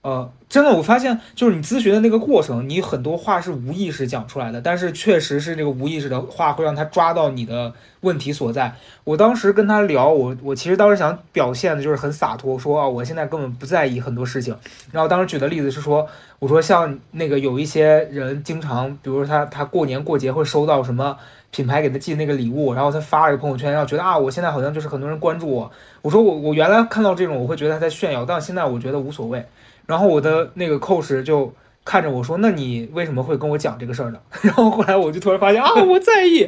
[0.00, 8.72] 呃，真的，我发现就是你咨询的那个过程，你很多话是无意识讲出来的，但是确实是这个无意识的话会让他抓到你的问题所在。
[9.02, 14.56] 我当时跟他聊，我我其实当时想表现的就是很洒脱，说啊，我现在根本不在意很多事情。
[14.92, 16.06] 然后当时举的例子是说，
[16.38, 21.18] 我说像那个有一些人经常，比如说他他过年过节会收到什么
[21.50, 25.70] 品牌给他寄那个礼物，然后他发了一个朋友圈，然后觉得啊，我现在好像就是很多人关注我。
[26.02, 29.44] 我说我我原来看到这种我会觉得他在炫耀，但现在我觉得无所谓。
[29.88, 31.52] 然后我的那个 coach 就
[31.84, 36.46] 看着我说：“那你为什么会跟我讲这个事儿呢？” 然后后来我就突然发现啊，我在意，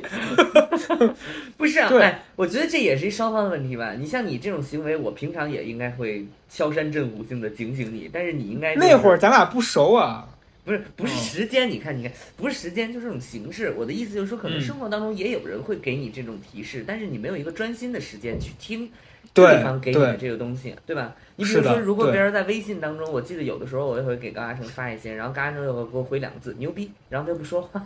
[1.57, 1.89] 不是啊？
[1.89, 3.95] 对，我觉得这也是一双方的问题吧。
[3.99, 10.29] 你像你这种行为，我平常也应该会敲山震虎性的警醒你，但是你应该那会儿咱俩不熟啊，
[10.71, 13.75] 不是不是时间，你看你看，不是时间，就是这种形式。
[13.77, 18.89] 我的意思就是说，可能生活当中也有人会给你这种提示，但是你没有一个专心的时间去听。
[19.33, 21.15] 对方给你的这个东西，对吧？
[21.37, 27.81] 你比如说，如果别人在微信当中，我记得有的时候我也会给高嘉诚发一些，然后高嘉诚又会给我回两个字“牛逼”，然后他又不说话，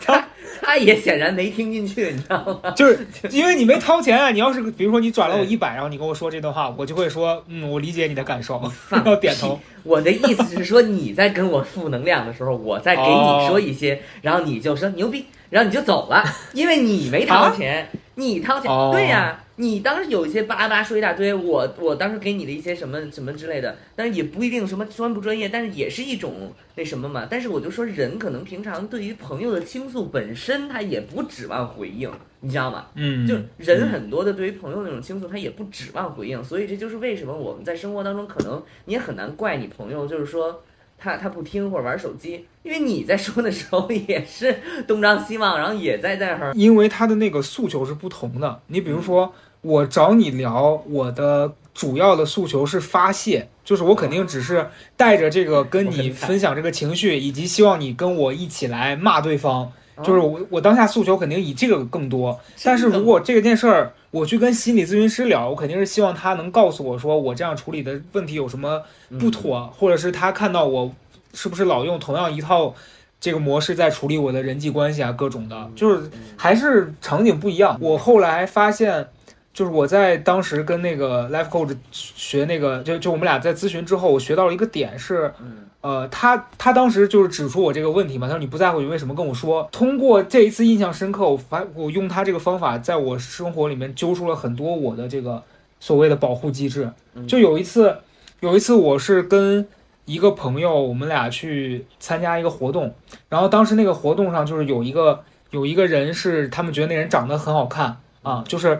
[0.00, 0.28] 他
[0.60, 2.70] 他也显然没听进去，你知道吗？
[2.72, 4.30] 就是 因为你没掏钱啊！
[4.30, 8.60] 你要是比如说你转了我一百，然后你跟我说这段话，我就会说嗯，我理解你的感受，
[9.04, 9.58] 要点头。
[9.82, 19.40] 我的意思是说，你在跟我负能量的时候，我在给你说一些，然后你就说牛逼，然后你就走了，因为你没掏钱，你掏钱，对呀。
[19.58, 27.26] 你当时有一些巴拉巴说一大堆，我我当时给你的一些什么什么之类的，但是也不一定什么专不专业，但是也是一种那什么嘛。
[27.28, 32.86] 但是我就说，人可能平常对于朋友的倾诉本身，他也不指望回应，你知道吗？
[32.96, 40.62] 嗯，就人很多的对于朋友那种倾诉，他也不指望回应，所以这就是为什么我们在生活当中可能你也很难怪你朋友，就是说
[40.98, 44.54] 他他不听或者玩手机，因为你在说的时候也是
[44.86, 48.60] 东张西望，然后也在在那儿，因为他的那个诉求是不同的。
[48.66, 49.34] 你比如说。
[49.62, 59.72] 我找你聊，我的主要的诉求是发泄，就是我肯定只是带着这个跟你分享这个情绪，以及希望你跟我一起来骂对方。
[60.04, 62.38] 就是我我当下诉求肯定以这个更多。
[62.62, 68.82] 但是如果这件事儿我去跟心理咨询师聊，我肯定是希望他能告诉我说我这样处理的问题有什么
[69.18, 70.92] 不妥，或者是他看到我
[71.32, 72.74] 是不是老用同样一套
[73.18, 77.78] 这个模式在处理我的人际关系啊，各种的，就是还是场景不一样。
[77.80, 79.08] 我后来发现。
[79.56, 85.32] 就是我在当时跟那个 life coach 学那个，就就我们俩在咨询之后，我学到了一个点是，
[85.80, 89.66] 呃，他他当时就是指出我这个问题嘛，他说你不在乎，你为什么跟我说？
[89.72, 95.42] 通过这一次印象深刻，我发我用他这个方法，在我生活里面揪出了很多我的这个
[95.80, 96.90] 所谓的保护机制。
[97.26, 97.96] 就有一次，
[98.40, 99.66] 有一次我是跟
[100.04, 102.94] 一个朋友，我们俩去参加一个活动，
[103.30, 108.78] 然后当时那个活动上就是有一个有一个人是他们觉得那人长得很好看啊，就是。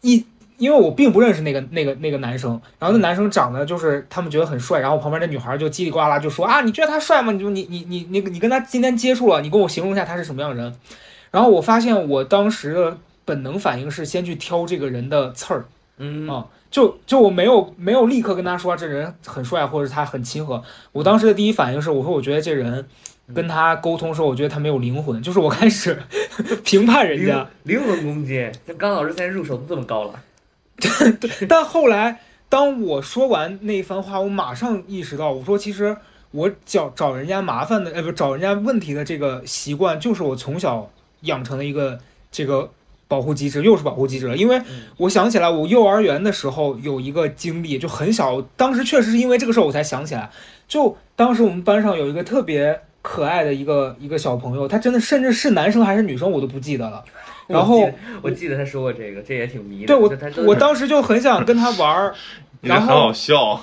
[0.00, 0.24] 一，
[0.56, 7.32] 因为我并不认识那个那个那个男生，然后那男生长得就是他们觉得很帅，然后旁边那女孩就叽里呱啦就说啊，你觉得他帅吗？
[7.32, 10.74] 你就你你你你你跟他今天接触了，你跟我形容一下他是什么样的人。
[11.30, 15.66] 然后我发现我当时的本能反应是先去挑这个人的刺儿，
[15.98, 20.62] 嗯啊，就就我没有没有立刻跟他说这人很帅，或者是他很亲和。
[20.92, 22.88] 我当时的第一反应是，我说我觉得这人
[23.34, 26.00] 跟他沟通时候，我觉得他没有灵魂，就是我开始
[26.64, 28.50] 评判人家灵魂攻击。
[28.66, 30.22] 像刚老师现在入手都这么高了，
[31.20, 31.46] 对。
[31.46, 35.96] 但后来当我说完那一番话，我马上意识到，我说其实
[36.30, 40.90] 我找找人家麻烦的，哎，不找人家问题的这个习惯，就是我从小。
[41.22, 41.98] 养成的一个
[42.30, 42.70] 这个
[43.08, 44.36] 保护机制，又是保护机制了。
[44.36, 44.62] 因为
[44.96, 50.30] 我想起来，我幼儿园的时候有一个经历，就很小，当时确实是因为这个事儿我才想起来。
[50.68, 57.04] 就当时我们班上有一个特别可爱的一个一个小朋友，他真的甚至是男生还是女生我都不记得了。
[57.46, 57.90] 然后
[58.22, 59.86] 我记得他说过这个，这也挺迷的。
[59.86, 60.10] 对我，
[60.46, 62.14] 我当时就很想跟他 玩儿，
[62.60, 63.60] 然后很好笑。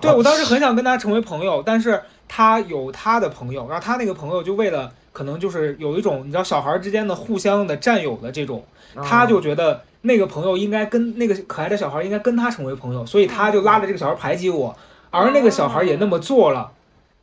[0.00, 4.92] 对我当时很想跟他成为朋友，但是他有他的朋友，然后他那个朋友就为了。
[5.12, 8.64] 可能就是有一种你知道小孩之间的互相的占有的这种，
[9.04, 14.74] 他就觉得那个朋友应该跟那个可爱的小孩应该跟他成为朋友，所以他就拉着这个小孩排挤我，
[15.10, 16.72] 而那个小孩也那么做了，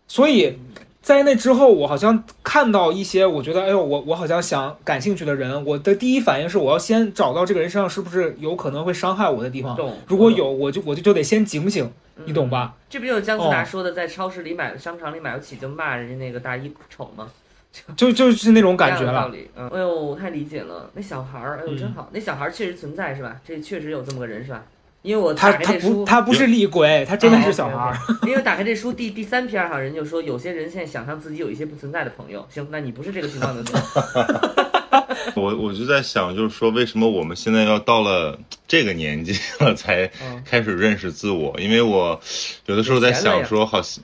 [0.08, 0.60] 所以
[1.02, 11.92] 在那之后，我好像看到一些我觉得哎呦我我好像想感兴趣的人，我的第一反应是我要先找到这个人身上是不是有可能会伤害我的地方，如果有我就我就就得先警醒，
[12.26, 12.76] 你懂吧？
[12.90, 17.30] 这不就是姜思达说的在超市里买商场里买不起就骂人家那个大衣丑吗？
[17.96, 19.14] 就就是那种感觉了。
[19.14, 20.90] 道理，嗯，哎呦，太理解了。
[20.96, 22.10] 那小孩儿，哎呦，真好。
[22.12, 23.40] 那小孩儿确实存在是吧？
[23.46, 24.64] 这确实有这么个人是吧？
[25.02, 27.98] 因为我他他打开这书不，他不是厉鬼，他真的是小孩儿。
[28.28, 32.46] 因为打开这书第第三篇哈，人就说有些人现在想象自己有一些不存在的朋友。
[32.50, 33.82] 行，那你不是这个情况就行。
[35.36, 41.56] 我我就在想，就是说，为什么我们现在要到了这个年纪了才嗯开始认识自我？
[41.60, 42.20] 因为我
[42.66, 44.04] 有的时候在想说，好像，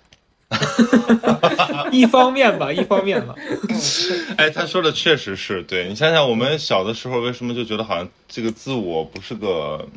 [1.91, 3.35] 一方面吧，一方面吧。
[4.37, 5.87] 哎，他说的确实是对。
[5.89, 9.87] 你想想，我们小的时候为什么就觉得好像这个自我不是个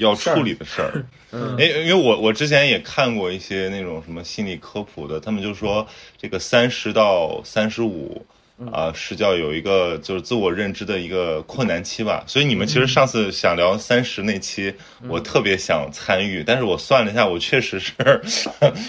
[0.00, 1.04] 要处理的事儿？
[1.32, 1.56] 嗯。
[1.58, 5.86] 因因为我我之前也看过一些那种什么心理科普的，他们就说
[6.20, 8.26] 这个三十到三十五。
[8.70, 14.74] 啊，是叫有一个就是自我认知的一个困难期吧，所以你们其实上次想聊三十那期，
[15.08, 17.94] 我特别想参与，但是我算了一下，我确实是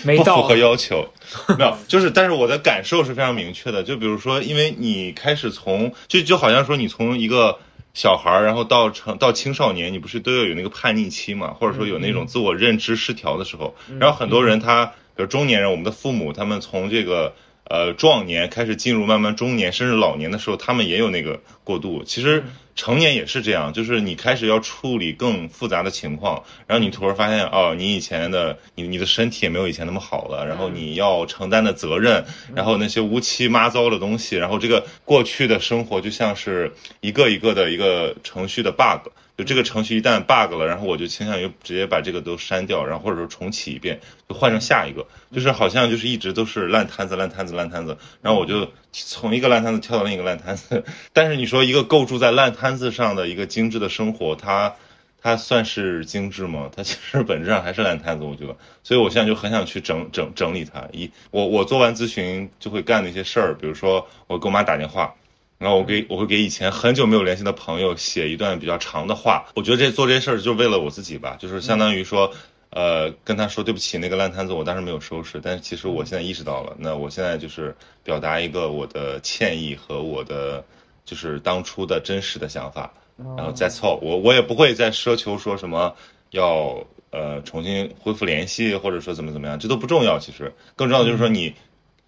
[0.04, 1.08] 没符合要求，
[1.58, 7.58] 没有，就是但是我的感受是非常明确的，就比如说，因为你开始从就就好像说你从一个
[7.94, 17.34] 小孩儿，然后到成到青少年，你不是都要有那个叛逆期嘛，或者说有那种自我认知失调的时候，然后很多人他，比如中年人，我们的父母，他们从这个。
[17.72, 22.04] 呃，壮年开始进入慢慢中年，甚至老年的时候，他们也有那个过渡。
[22.04, 22.44] 其实
[22.76, 39.10] 成年也是这样，就是你开始要处理更复杂的情况，然后你突然发现，哦，你以前的你你的身体也没有以前那么好了，然后你要承担的责任，然后那些乌七八糟的东西，然后这个过去的生活就像是一个一个的一个程序的 bug。
[39.38, 50.84] 就这个程序一旦 bug 了，然后我就倾向于直接把这个都删掉，然后或者说重启一遍，就换成下一个，就是好像就是一直都是烂摊子、烂摊子、烂摊子，然后我就从一个烂摊子跳到另一个烂摊子。
[51.14, 54.76] 但是你说一个构筑在烂摊子上的一个精致的生活，它
[55.22, 56.70] 它算是精致吗？
[56.76, 58.56] 它其实本质上还是烂摊子，我觉得。
[58.84, 60.88] 所以我现在就很想去整整整理它。
[60.92, 65.14] 一我我做完咨询就会干的一些事儿，比如说我给我妈打电话。
[65.58, 72.34] 然后我给我会给以前很久没有联系的朋友写一段比较长的话，我觉得这做这些事儿就为了我自己吧，就是相当于说，
[72.72, 80.64] 呃，跟他说对不起，那个烂摊子我当时没有收拾，但是其实我现在意识到了，那我现在就是表达一个我的歉意和我的
[81.06, 82.92] 就是当初的真实的想法，
[83.38, 85.96] 然后再凑，我我也不会再奢求说什么
[86.32, 91.54] 要呃重新恢复联系，或者说怎么怎么样，这都不重要，其实更重要的就是说你。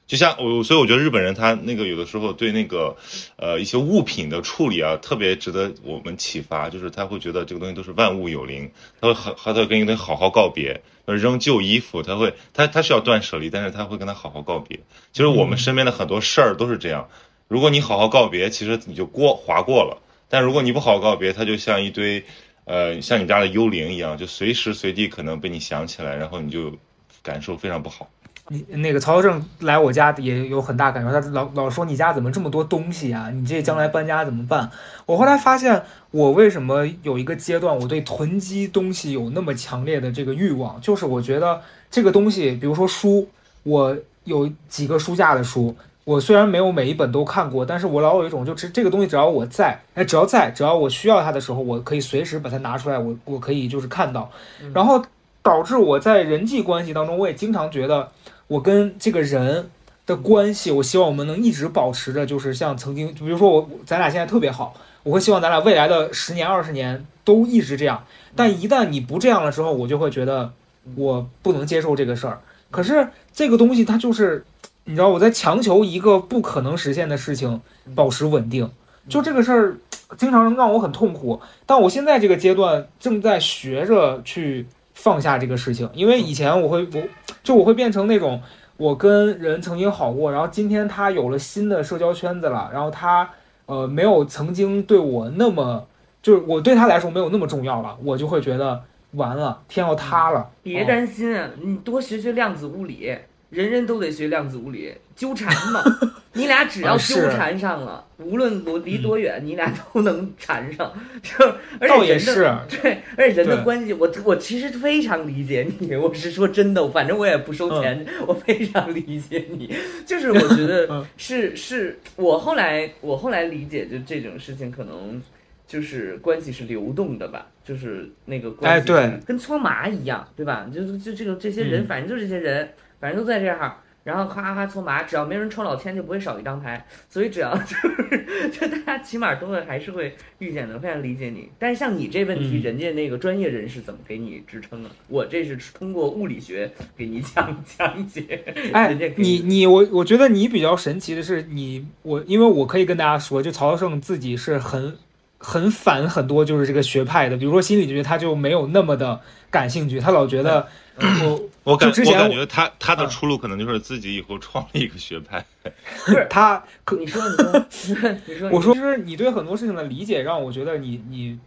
[0.06, 2.96] 就像我，所以我觉得日本人他那个有的时候对那个，
[3.38, 6.70] 呃，一些物品的处理啊，特别值得我们启发。
[6.70, 10.82] 就是他会觉得这个东西都是万物有灵，他会好，他会跟一个东西好好告别。
[11.06, 14.80] 扔旧衣服，他会，他他是要断舍离，但是他会跟他好好告别。
[15.12, 17.10] 其实我们身边的很多事儿都是这样。
[17.48, 22.24] 如果你好好告别，其实你就过划过了；但如果你不好好告别，它就像一堆，
[22.66, 26.74] 呃，像你家的幽灵一样，就随时随地可能被你想起来，然后你就
[27.22, 28.10] 感受非常不好。
[28.54, 33.32] 你那个曹正来我家也有很大感受，他老老说你家怎么这么多东西啊？
[33.32, 34.70] 你这将来搬家怎么办？
[35.08, 43.28] 我后来发现，我为什么有一个阶段我对囤积东西有那么强烈的这个欲望，就是我觉得这个东西，比如说书，
[43.64, 54.30] 我有几个书架的书，我虽然没有每一本都看过，但是我老有一种就是这个东西只要我在，哎，只要在，只要我需要它的时候，我可以随时把它拿出来，我我可以就是看到，
[54.76, 55.04] 然后
[55.42, 58.12] 导致我在人际关系当中，我也经常觉得。
[58.48, 59.70] 我跟这个人
[60.06, 68.04] 的关系，我希望我们能一直保持着，就是像曾经，比如说我，咱俩现在特别好，我会希望咱俩未来的十年、二十年都一直这样。
[68.36, 70.52] 但一旦你不这样了之后，我就会觉得
[70.96, 72.42] 我不能接受这个事儿。
[72.70, 74.46] 可是这个东西它就是，
[74.84, 77.62] 你知道我在强求一个不可能实现的事情
[77.96, 78.70] 保持稳定，
[79.08, 79.78] 就这个事儿
[80.18, 81.42] 经常让我很痛苦。
[81.66, 84.68] 但我现在这个阶段正在学着去。
[84.94, 87.04] 放下这个事情，因为以前我会，我
[87.44, 88.42] 就我会变成那种，
[88.78, 93.30] 我跟人曾经好过，然后今天他有了新的社交圈子了，然后他
[93.66, 95.88] 呃没有曾经对我那么，
[96.22, 100.50] 就是我对他来说没有那么重要了，我就会觉得完了，天要塌了。
[100.62, 103.16] 别担心，你多学学量子物理，
[103.54, 105.84] 人人都得学量子物理，纠缠嘛，
[106.34, 110.92] 你俩只要纠缠上了，无论我离多远，你俩都能缠上。
[111.22, 111.46] 就
[111.80, 115.96] 而且人的对，而且人的关系，我我其实非常理解你。
[115.96, 119.74] 我是说真的，反正我也不收钱，我非常理解你。
[120.06, 125.22] 就是我觉得是是，我后来我后来理解，就这种事情可能
[125.68, 130.68] 就是关系是流动的吧，就是那个关系对，跟搓麻一样，对吧？
[130.74, 132.68] 就就这个这些人，反正就这些人，
[133.04, 133.76] 反正都在这儿。
[134.06, 136.86] 然后夸夸搓麻，只要没人抽老千，就不会少一张牌。
[137.10, 141.50] 所以只要 就是就大家起码都会还是会遇见的，非常理解你。
[141.58, 144.92] 但是像你这问题，嗯人家那个专业人士怎么给你支撑啊？
[145.08, 148.44] 我这是通过物理学给你 讲讲解。
[148.74, 154.98] 哎你你我我觉得你比较神奇的是你我，因为我可以跟大家说，就曹胜自己是很
[155.38, 165.44] 很反很多就是这个学派的，比如说心理学，他就没有那么的感兴趣，他老觉得我我感我我感觉他他的嗯出路可能就是自己以后创立一个学派。
[166.06, 171.40] 不是他可你说你说你说你说，我说，就是你对很多事情的理解，让我觉得你你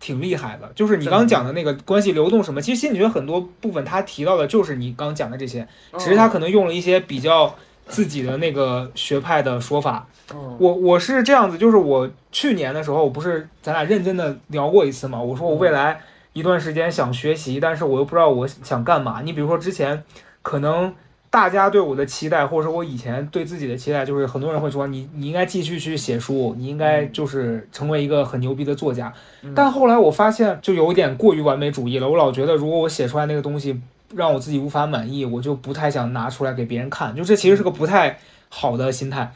[0.00, 0.70] 挺厉害的。
[0.74, 7.54] 就是你刚刚讲的那个关系流动什么，其实心理学很多部分他提到的就是你刚讲的这些，哦只是他可能用了一些比较
[7.86, 10.08] 自己的那个学派的说法。
[10.32, 15.20] 哦我我是这样子，就是我去年的时候，我不是咱俩认真的聊过一次嘛？
[15.20, 16.00] 我说我未来
[16.38, 19.20] 一段时间想学习，但是我又不知道我想干嘛。
[19.22, 20.02] 你比如说之前
[20.42, 20.94] 可能。
[21.30, 29.12] 大家对我的期待，或者说我以前对自己的期待，就是很多人会说你你应该继续去写书，你应该就是成为一个很牛逼的作家。
[29.42, 32.08] 嗯但后来我发现，就有一点过于完美主义了。
[32.08, 33.78] 我老觉得，如果我写出来那个东西
[34.14, 37.14] 让我自己无法满意，我就不太想拿出来给别人看。
[37.14, 38.18] 就这其实是个不太
[38.48, 39.30] 好的心态。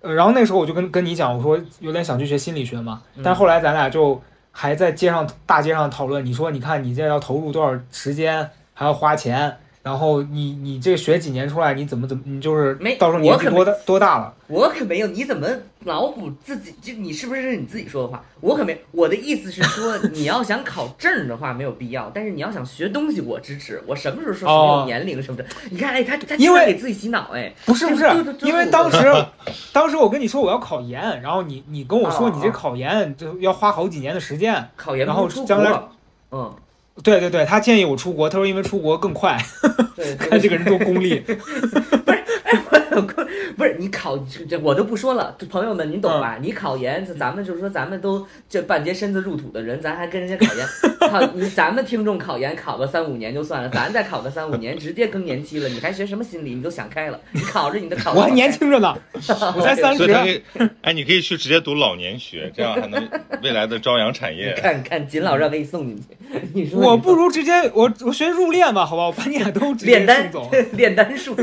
[0.00, 4.20] 呃，然后那时候我就跟跟你讲，我说有点想去学心理学嘛，但后来咱俩就
[4.60, 6.22] 还在街上大街上讨论。
[6.22, 14.34] 你说，你看你这要投入多少时间，还要花钱，然后你你这学几年出来，你怎么怎么，你就是没到时候年纪多大多大了？
[14.46, 15.48] 我可没有，你怎么
[15.84, 16.74] 脑补自己？
[16.82, 18.22] 就你是不是你自己说的话？
[18.40, 23.82] 我可没，我的意思是说， 你要想考证的话没有必要，但是你要想学东西，我支持。
[23.86, 25.46] 我什么时候说是没有哦年龄什么的？
[25.70, 28.04] 你看，哎，他他因为给自己洗脑，哎，不是不是
[28.42, 29.24] 因为当时
[29.72, 34.68] 当时我跟你说我要考研，然后你你跟我说哦你这考研就要花好几年的时间。
[34.76, 35.72] 考研然后出将来，
[36.32, 36.52] 嗯，
[37.02, 39.38] 对对对，他建议我出国，他说因为出国更快，
[39.96, 41.20] 对，对 看这个人多功利。
[41.26, 42.79] 不是
[43.78, 46.38] 你考这这我都不说了，朋友们您懂嗯吧？
[46.40, 50.66] 你考研，咱们就是说咱们都这半截身子入土的人，咱还跟人家考研，
[51.10, 56.54] 考你咱们听众考研考个三五年就算了，咱再考个三五年，直接更年期了，你还学什么心理？
[56.54, 60.42] 你都想开了，你考着你的考， 我还年，轻着呢，我才三十
[60.82, 63.08] 哎，你可以去直接读老年学，这样还能
[63.42, 64.52] 未来的朝阳产业。
[64.60, 66.04] 看看锦老让给你送进去，
[66.52, 70.30] 你说我不如直接我我学入殓吧，好吧，我把你俩都炼丹。
[70.72, 71.36] 炼丹术，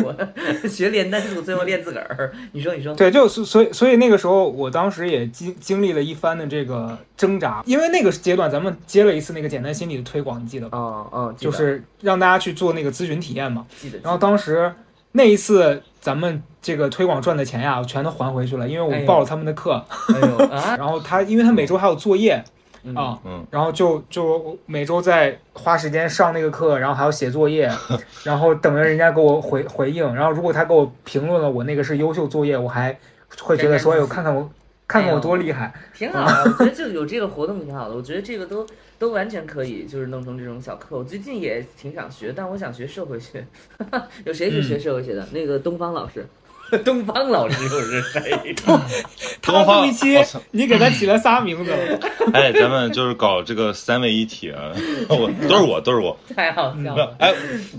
[0.69, 2.29] 学炼丹术，最后练自个儿。
[2.51, 10.77] 你说你说，对，就所所以所以那个时候，我当时也经经历了一番的这个挣扎，因为那个阶段咱们接了一次那个简单心理的推广，你记得吧？
[10.77, 13.65] 啊哦，记得就是让大家去做那个咨询体验嘛。
[13.81, 14.73] 记得，然后当时
[15.13, 19.81] 那一次咱们这个推广赚的钱呀，我全都还回去了，因为我报了他们的课，
[20.13, 22.51] 哎呦啊， 然后他因为他每周还有作业嗯
[22.95, 27.69] 啊，嗯，然后就就每周在花时间上那个课，然后还要写作业，
[28.23, 32.97] 然后等着人家给我回回应，然后如果他给我评论了我那个是优秀作业，我还
[33.39, 34.49] 会觉得说，哎呦，看看我
[34.87, 38.65] 看看我多厉害，挺好的，我觉得就有这个活动挺好的，我觉得这个都
[38.97, 40.97] 都完全可以，就是弄成这种小课。
[40.97, 43.45] 我最近也挺想学，但我想学社会学。
[44.23, 45.27] 有谁是学社会学的？
[45.33, 46.25] 那个东方老师，
[46.83, 48.55] 东方老师又是谁？
[49.41, 50.17] 他东方一期
[50.51, 51.71] 你给他起了仨名字，
[52.33, 54.71] 哎，咱们就是搞这个三位一体啊，
[55.09, 56.17] 我都是我，都是我。
[56.35, 57.33] 太好笑了。，不哎，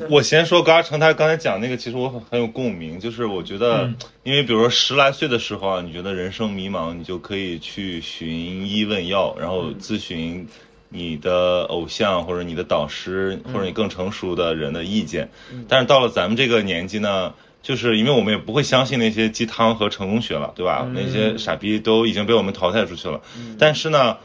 [0.09, 8.29] 我先说高阿成他刚才讲那个，其实我很很有共鸣，就是我觉得，嗯因为比如说十来岁的时候啊，你觉得人生迷茫，你就可以去寻
[8.69, 10.47] 医问药，然后咨询
[10.91, 15.31] 你的偶像或者你的导师或者你更成熟的人的意见。
[15.67, 17.33] 但是到了咱们这个年纪呢，
[17.69, 20.89] 就是因为我们也不会相信那些鸡汤和成功学了，对吧？
[20.95, 23.21] 那些傻逼都已经被我们淘汰出去了。
[23.59, 24.17] 但是呢，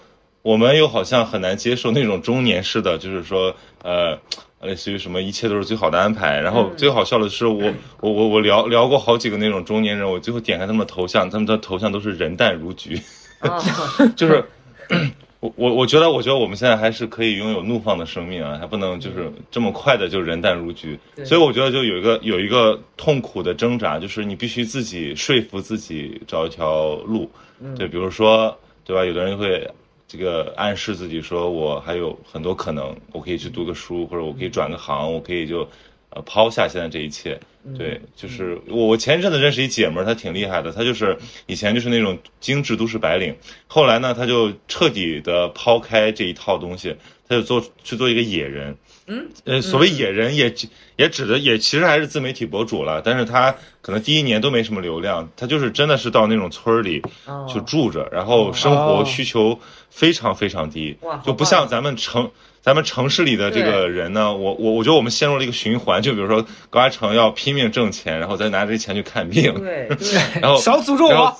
[0.43, 4.17] 我们又好像很难接受那种中年式的，就是说，呃，
[4.61, 6.39] 类似于什么一切都是最好的安排。
[6.39, 7.69] 然后最好笑的是我，
[7.99, 12.97] 我我我聊聊过好几个那种中年人，我最后点开他们的头像，他们的头像都是人淡如菊，
[13.39, 13.59] 啊，
[14.15, 14.41] 就是。
[15.43, 20.97] 我我我觉得，我觉得我们现在还是可以拥有怒放的生命啊，还不能就是这么快的就人淡如菊。
[21.25, 27.29] 所以我觉得就有一个有一个痛苦的挣扎，就是你必须自己说服自己找一条路。
[27.77, 29.03] 对，比如说，对吧？
[29.03, 29.69] 有的人会
[30.07, 35.67] 这个暗示自己说，我还有很多可能，我可以去读个书，或者我可以转个行，我可以就
[36.15, 37.39] 呃抛下现在这一切。
[37.77, 43.33] 对，就是我我前一阵子认识一姐们儿，她挺厉害的，她就是以前就是那种精致都市白领，
[43.67, 46.93] 后来呢，她就彻底的抛开这一套东西，
[47.25, 48.75] 她就做去做一个野人。
[49.07, 50.53] 嗯，呃，所谓野人也
[50.97, 59.57] 也指的也其实还是自媒体博主了，但是她可能第一年都没什么流量，她就是真的是到那种村儿里哦就住着，然后生活需求
[59.89, 62.29] 非常非常低，就不像咱们城
[62.63, 71.37] 咱们城市里的这个人呢，我我我觉得我们陷入了一个循环，就比如说高嘉诚要拼拼命挣钱，然后再拿这些钱去看病，对对， 然后少诅咒我。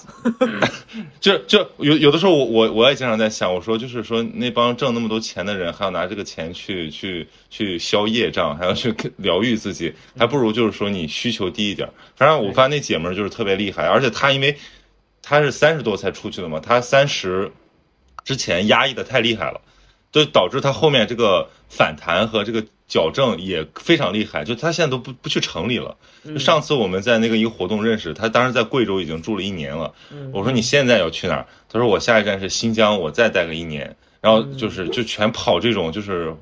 [1.22, 11.90] 就就有有的时候我我我也经常在想，我说就是说那帮挣那么多钱的人，还要拿这个钱去去去消业障，还要去疗愈自己，还不如就是说你需求低一点。
[12.18, 14.58] 反正我发现那姐们儿就是特别厉害，而且她因为
[15.22, 17.50] 她是三十多才出去的嘛，她三十
[18.26, 19.62] 之前压抑的太厉害了，
[20.14, 24.46] 就导致他后面这个反弹和这个矫正也非常厉害。
[24.46, 25.98] 就他现在都不不去城里了。
[26.24, 29.94] 就上次我们在那个一个活动认识，他当时在贵州已经住了一年了。
[30.32, 31.46] 我说你现在要去哪儿？
[31.68, 33.94] 他说我下一站是新疆，我再待个一年。
[34.22, 36.34] 然后就是就全跑这种就是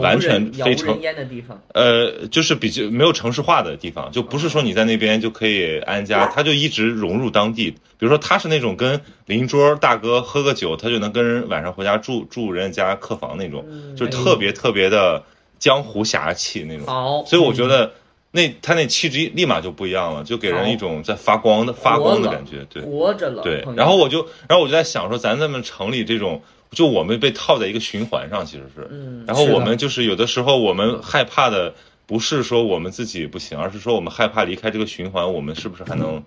[0.00, 7.70] 完全非城烟的地方，呃，就是比较没有城市化的地方，就不是说你在那边就可以安家，他就一直融入当地。
[7.70, 13.64] 比如说他是那种跟邻桌大哥喝个酒，他就能跟人晚上回家住住人家客房那种，
[13.96, 15.22] 就是特别特别的
[15.60, 16.84] 江湖侠气那种。
[16.84, 17.92] 好，所以我觉得
[18.32, 22.66] 那他那气质立马就不一样了，就给人一种在发光的发光的感觉。
[22.68, 26.42] 对活着了，对然后我就然后我就在想说，咱咱们城里这种。
[26.70, 31.74] 就我们被套在一个循环上，其实是，嗯然后我们就是有的时候我们害怕的
[32.06, 36.22] 不是说我们自己不行，而是说我们害怕离开这个循环，我们是不是还能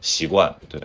[0.00, 0.54] 习惯？
[0.68, 0.80] 对，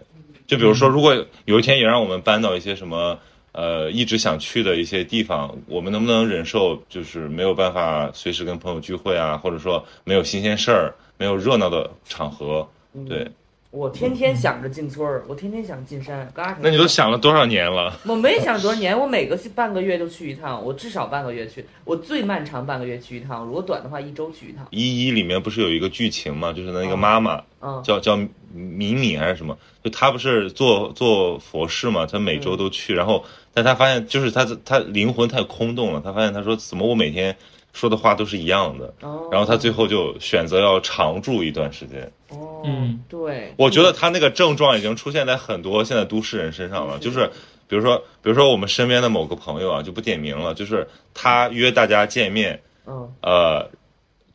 [0.47, 3.17] 就比如说，如果有一天也让我们搬到一些什么
[3.51, 12.67] 呃一直想去的一些地方，我们能不能忍受就是没有办法随时跟朋友聚会啊，或者说没有新鲜事儿，没有热闹的场合？
[13.07, 13.27] 对，
[13.75, 17.93] 我天天想着进村儿，我天天想进山，嘎那你都想了多少年了？
[18.07, 24.65] 我没想多少年，我每个半个月就去一趟，我至少半个月去，我最漫长半个月去一趟，如果短的话一周去一趟。
[24.69, 27.43] 一一里面不是有一个剧情嘛，就是那个妈妈。
[27.61, 28.15] 嗯，叫叫
[28.53, 29.57] 米米还是什么？
[29.83, 37.35] 就她不是做做佛事嘛，她每周都去，然后但她发现就是她她灵魂太空洞了，她发现她说怎么我每天
[37.75, 42.11] 说的话都是一样的，哦，然后他最后就选择要常住一段时间。
[42.29, 47.29] 哦，嗯，对，我觉得他那个症状已经出现在很多现在都市人身上了，就是。
[47.67, 53.67] 比如说比如说我们身边的某个朋友啊，就不点名了，就是他约大家见面，嗯，呃，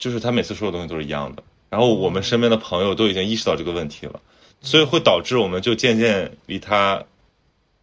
[0.00, 4.20] 就是他每次说的东西都是一样的，然后我们身边的朋友都已经意识到这个问题了，
[4.62, 7.04] 所以会导致我们就渐渐离他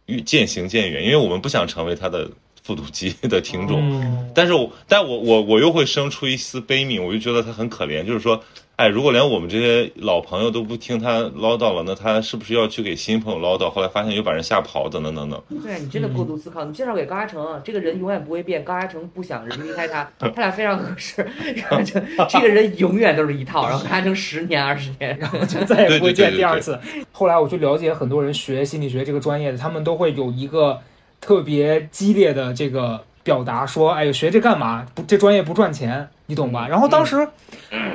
[0.04, 2.30] 越渐行渐远，因为我们不想成为他的
[2.68, 3.80] 复读机 的听众。
[3.80, 8.38] 嗯，但是我，但我我我又会生出一丝悲悯，我就觉得他很可怜，就是说，
[8.76, 13.70] 哎，如果连我们这些老朋友都不听他唠叨了，那他是不是要去给新朋友唠叨？
[13.70, 15.42] 后来发现又把人吓跑，等等等等。
[15.62, 16.62] 对你真的过度思考。
[16.66, 21.26] 你介绍给高嘉诚，这个人永远不会变，高嘉诚不想人离开他， 他俩非常合适。
[21.56, 21.98] 然后就
[22.28, 26.78] 这个人永远都是一套，然后高嘉诚十年二十年，然后就再也不会见对对对第二次。
[27.12, 30.78] 后来我去了解很多人学心理学这个专业的，他们都会有一个
[31.20, 34.86] 特别激烈的这个表达，说：“哎呦，学这干嘛？
[34.94, 37.28] 不，这专业不赚钱，你懂吧？”然后当时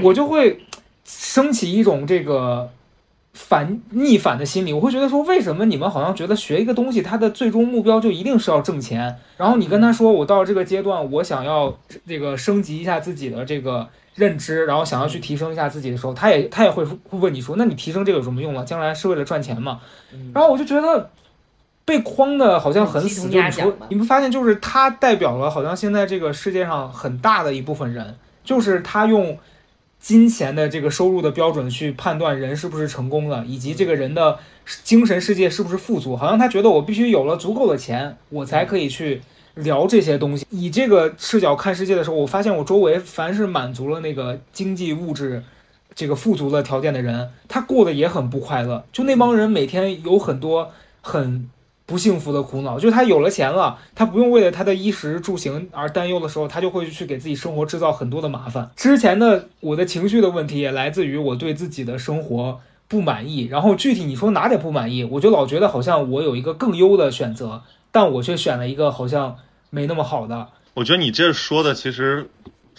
[0.01, 0.65] 我就会
[1.05, 2.69] 升起一种这个
[3.33, 9.17] 反逆反的心理，我会觉得说，为什么你们好像觉得学一个东西，它的最终目标就一定是要挣钱？
[9.37, 18.63] 然后你跟他说，我到这个阶段，我想要这个升级一下自己的这个认知，然后想要去提升一下自己的时候，他也他也会会问你说，那你提升这个有什么用啊？
[18.63, 19.79] 将来是为了赚钱嘛？
[20.31, 21.09] 然后我就觉得
[21.85, 29.37] 被框的好像很死，就是你说你们发现，就是他代表了好像现在这个世界上很大的一部分人，就是他用
[29.99, 34.39] 金钱的这个收入的标准去判断人是不是成功的，以及这个人的
[34.83, 36.15] 精神世界是不是富足。
[36.15, 39.21] 好像他觉得我必须有了足够的钱，我才可以去
[39.55, 40.45] 聊这些东西。
[40.49, 45.43] 以这个视角看世界的时候，我发现我周围凡是满足了那个经济物质
[45.95, 48.85] 这个富足的条件的人，他过得也很不快乐。
[48.91, 50.71] 就那帮人每天有很多
[51.01, 51.49] 很
[51.85, 58.69] 不幸福的苦恼，就是他有了钱了，他不用为了他的衣食住行而担忧的时候，他就会去给自己生活制造很多的麻烦。
[58.75, 69.35] 之前的我的情绪的问题也来自于我对自己的生活不满意，然后具体你说哪点不满意，我就老觉得好像我有一个更优的选择，但我却选了一个好像
[69.69, 70.47] 没那么好的。
[70.75, 72.29] 我觉得你这说的其实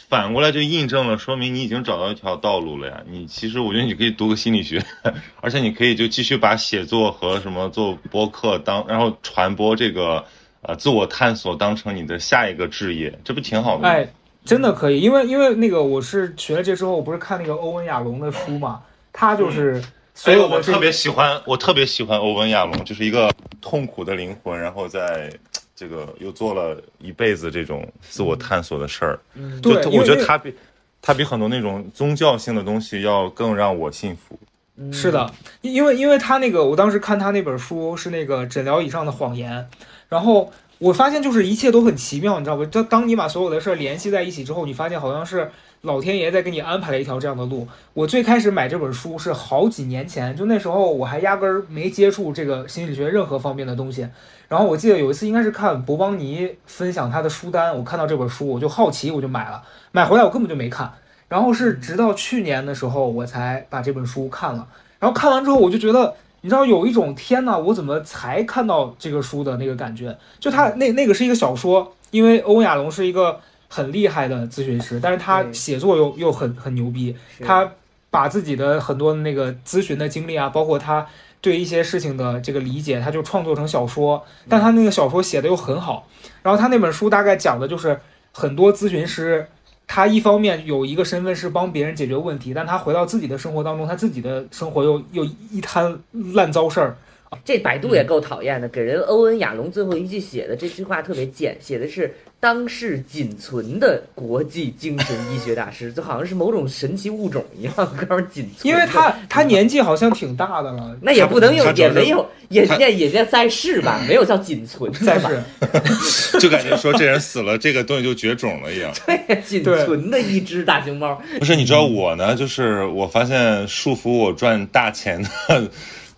[0.08, 3.02] 反过来就印证了，说明你已经找到一条道路了呀。
[3.08, 4.80] 你其实我觉得你可以读个心理学，
[5.40, 10.24] 而且你可以就继续把写作和什么做播客当，然后传播这个
[10.62, 13.88] 呃自我探索当成你的下一个置业，这不挺好的吗？
[13.88, 14.08] 哎，
[14.44, 18.82] 真的可以，因为因为那个我是学了这之后，我不是看那个欧文亚龙的书嘛，
[19.12, 19.82] 他就是
[20.14, 23.30] 所哎，有的这我特别喜欢，我特别喜欢欧文亚龙，就是一个
[23.60, 25.32] 痛苦的灵魂，然后在
[25.74, 29.18] 这个又做了一辈子这种自我探索的事儿。
[29.34, 30.54] 嗯，就对我觉得他比
[31.02, 34.38] 他比很多那种宗教性的东西要更让我信服。
[34.76, 39.68] 嗯是的，因因为因为他那个，我当时看他那本书是那个诊疗以上的谎言，
[40.08, 42.64] 然后我发现就是一切都很奇妙，你知道吧？
[42.72, 45.48] 当当你把所有的事儿联系在一起之后，你发现好像是
[45.82, 47.68] 老天爷在给你安排了一条这样的路。
[47.92, 54.08] 我最开始买这本书是好几年前，就那时候我还压根儿没接触这个心理学任何方面的东西。
[54.48, 59.62] 然后我记得有一次应该是看博邦尼分享他的书单，我看到这本书我就好奇，我就买了。
[59.92, 60.92] 买回来我根本就没看，
[61.28, 64.66] 然后是直到去年的时候我才把这本书看了。
[64.98, 70.16] 然后看完之后我就觉得，你知道有一种天呐，我怎么才看到这个书的那个感觉？
[70.38, 73.40] 就他那那个是一个小说，因为欧亚龙是一个。
[73.66, 77.16] 很厉害的咨询师，但是他写作又又很很牛逼。
[77.44, 77.68] 他
[78.08, 81.04] 把自己的很多那个咨询的经历啊，包括他
[81.44, 84.24] 对一些事情的这个理解，他就创作成小说。
[84.48, 86.08] 但他那个小说写的又很好。
[86.42, 88.00] 然后他那本书大概讲的就是
[88.32, 89.46] 很多咨询师，
[89.86, 96.00] 他一方面有一个身份是帮别人解决问题，但他回到自己的生活当中，他自己的生活又又一摊
[96.32, 96.96] 烂糟事儿。
[97.44, 102.14] 这百度也够讨厌的，给人欧文亚龙最后一句写的这句话特别贱，写的是。
[102.40, 108.70] 当世仅存的国际精神医学大师，就好像是某种神奇物种一样，哥们仅存。
[108.70, 115.42] 因为他他年纪好像挺大的了，那也不能用，也没有，也也也在在世吧，没有叫仅存在世，
[116.38, 118.92] 就感觉说这人死了，这个东西就绝种了一样。
[119.06, 121.18] 对，仅存的一只大熊猫。
[121.38, 125.70] 不是，你知道我呢，就是我发现束缚我赚大钱的。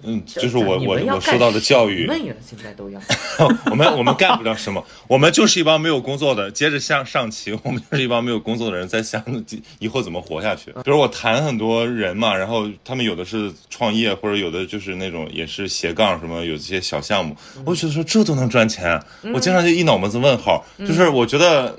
[0.06, 2.06] 嗯，就是我我我受到的教育，
[2.40, 3.00] 现在都要。
[3.70, 6.48] 我们我们干不了什么，我们就是一帮没有工作的。
[6.50, 9.22] 接着向上期，我们就是一帮没有工作的人，在想
[9.80, 10.70] 以后怎么活下去。
[10.84, 17.36] 比如我谈很多人嘛，然后他们有的是创业，或者有的就是那种也是斜杠什么，有这些小项目。
[17.64, 19.02] 我觉得说这都能赚钱，
[19.34, 20.64] 我经常就一脑门子问号。
[20.78, 21.76] 就是我觉得，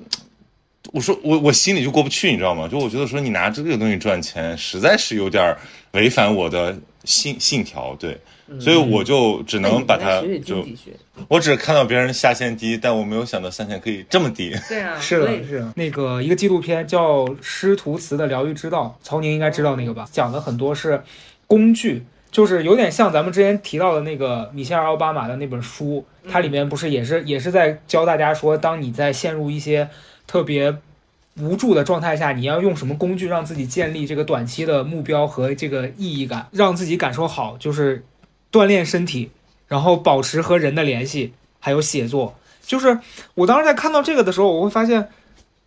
[0.91, 2.67] 我说我我心里就过不去，你知道吗？
[2.67, 5.55] 就我觉得说你拿这个东西赚钱，实在是有点
[5.93, 6.77] 违反我的。
[7.07, 8.19] 信信条对，
[8.59, 10.63] 所以我就只能把它就，
[11.27, 14.53] 我只看到别人下限低，但我没有想到下限可以这么低。
[14.67, 20.07] 对啊， 是的，是那个一个纪录片叫《师徒词的疗愈之道》，曹宁应该知道那个吧？
[20.11, 21.01] 讲的很多是
[21.47, 29.89] 工具，就是有点像咱们之前提到的那个米歇尔奥巴马的那本书，它里面不是也是也是在教大家说，当你在陷入一些
[30.27, 30.77] 特别。
[31.39, 37.55] 无助的状态下，你要用什么工具让自己建立这个短期的目标和这个意义感，让自己感受好？
[37.57, 38.03] 就是
[38.51, 39.29] 锻炼身体，
[39.67, 42.35] 然后保持和人的联系，还有写作。
[42.65, 42.99] 就是
[43.35, 45.09] 我当时在看到这个的时候，我会发现，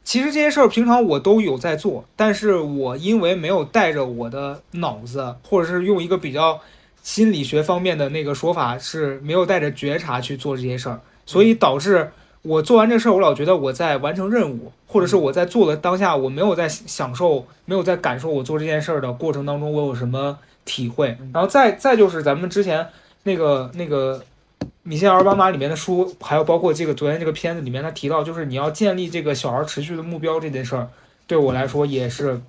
[0.02, 6.60] 其实这些事儿平常我都有在做，但是我因为没有带着我的脑子，或者是用一个比较
[7.02, 12.10] 心理学方面的那个说法，是没有带着觉察去做这些事儿，所以导致。
[12.42, 21.18] 我做完这事儿，我老觉得我在完成任务，或者是我在做的当下，我没有在享受，没有在感受我做这件事儿的过程当中，我有什么体会。
[21.34, 22.86] 然后再再就是咱们之前
[23.24, 24.24] 那个那个
[24.84, 30.88] 米歇尔·奥巴马里面的书，还有包括这个昨天这个片子里面，他提到就是你要建立这个小儿持续的目标这件事儿，
[31.26, 32.40] 对我来说也是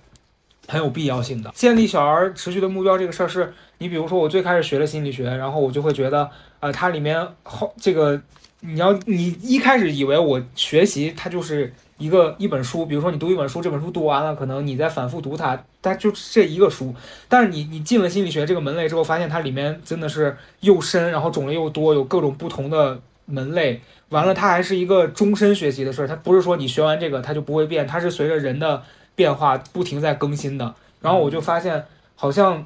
[0.70, 1.52] 很有必要性的。
[1.54, 6.30] 建立小儿持续的目标这个事儿，是你比如说我最开始学了心理学，然后我就会觉得，
[6.62, 8.22] 呃，它里面好这个。
[8.62, 16.94] 你要你一开始以为我学习它就是一个一本书，比如说你读一本书，这本书读完了，可能你再反复读它，它就这一个书。
[17.28, 23.82] 但是你你进了心理学这个门类之后，发现它里面真的是又深，然后种类又多，有各种不同的门类。
[24.10, 28.84] 完了，它还是一个终身学习的事儿，它不是说你学完这个它就不会变，它是随着人的
[29.16, 30.76] 变化不停在更新的。
[31.02, 31.84] 然后我就发现
[32.16, 32.66] 好像。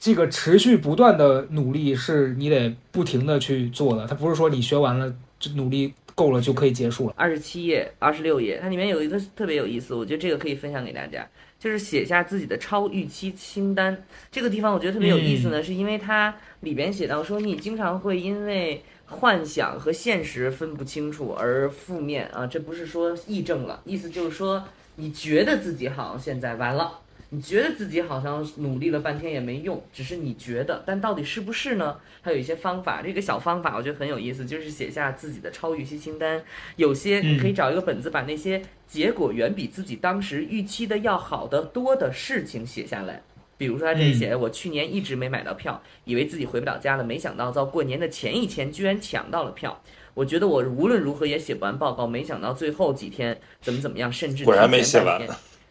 [0.00, 7.14] 这个持续不断的努力是你得不停的去做的，它不是说你学完了就努力够了就可以结束了。
[7.16, 11.26] 二十七页、二十六页，它里面有一个特别有意思，我觉得这个可以分享给大家，
[11.58, 14.04] 就是写下自己的超预期清单。
[14.30, 24.62] 这个地方我觉得特别有意思呢，是因为它里边写到说你经常会因为幻想和现实分不清楚而负面啊，这不是说癔症了，意思就是说
[24.94, 27.00] 你觉得自己好像现在完了。
[27.30, 31.98] 你觉得自己好像努力了半天也没用，只是你觉得，但到底是不是呢？
[32.22, 36.42] 还有一些方法，这个小方法我觉得很有意思，就是写下自己的超预期清单。
[36.76, 43.22] 有些你可以找一个本子，把那些结果远比自己当时预期的要好得多的事情写下来。
[43.58, 49.82] 比如说他这里写，我去年一直没买到票，以为自己回不了家了，没想到到过年的前一天居然抢到了票。
[50.14, 55.20] 我觉得我无论如何也写不完报告，没想到最后几天怎么怎么样，甚至果然没写完。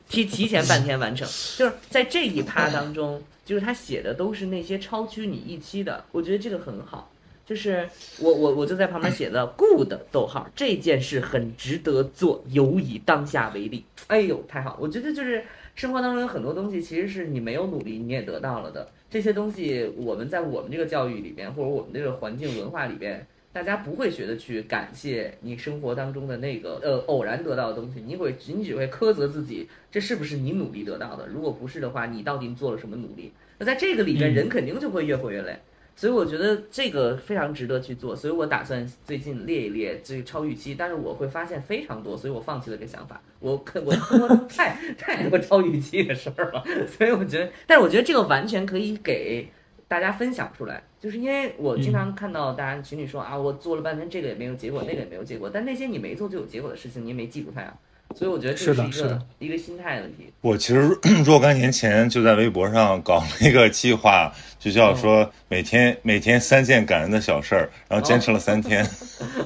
[0.09, 1.27] 提提前半天完成，
[1.57, 7.11] 就是在这一趴当中，就是他写的都是那些超出你预期的，我觉得这个很好。
[7.45, 7.89] 就是
[8.19, 13.85] 我我我就在旁边写的 good 逗号，这件事很值得做，尤以当下为例。
[14.07, 14.77] 哎呦，太好！
[14.81, 18.89] 我觉得就是生活当中有很多东西，其实是你没有努力你也得到了的。
[19.09, 23.25] 这些东西我们在我们这个教育里边，或者我们这个环境文化里边。
[23.57, 31.25] 大家不会学的去感谢你生活当中的那个呃偶然得到的东西，你会仅只会苛责自己，这是不是你努力得到的？
[31.25, 33.31] 如果不是的话，你到底做了什么努力？
[33.57, 35.57] 那在这个里边，嗯人肯定就会越活越累。
[35.95, 43.19] 所以我觉得这个非常值得去做，所以我打算最近列一列这个超预期，但是我会发现非常多，所以我放弃了这个想法。
[43.39, 49.47] 我看我生活中太 太多超预期的事儿了，所以我觉得，但是我觉得这个完全可以给
[49.87, 57.73] 大家分享出来，就是因为我经常看到大家群里说、啊，我做了半天这个也没有结果，那个也没有结果，但那些你没做就有结果的事情，你也没记住它呀。
[58.15, 60.31] 所以我觉得这是一个是的是的一个心态问题。
[60.39, 68.85] 我其实 若干年前就在微博上搞了一个计划，就叫说每天、每天三件感恩的小事儿，然后坚持了三天。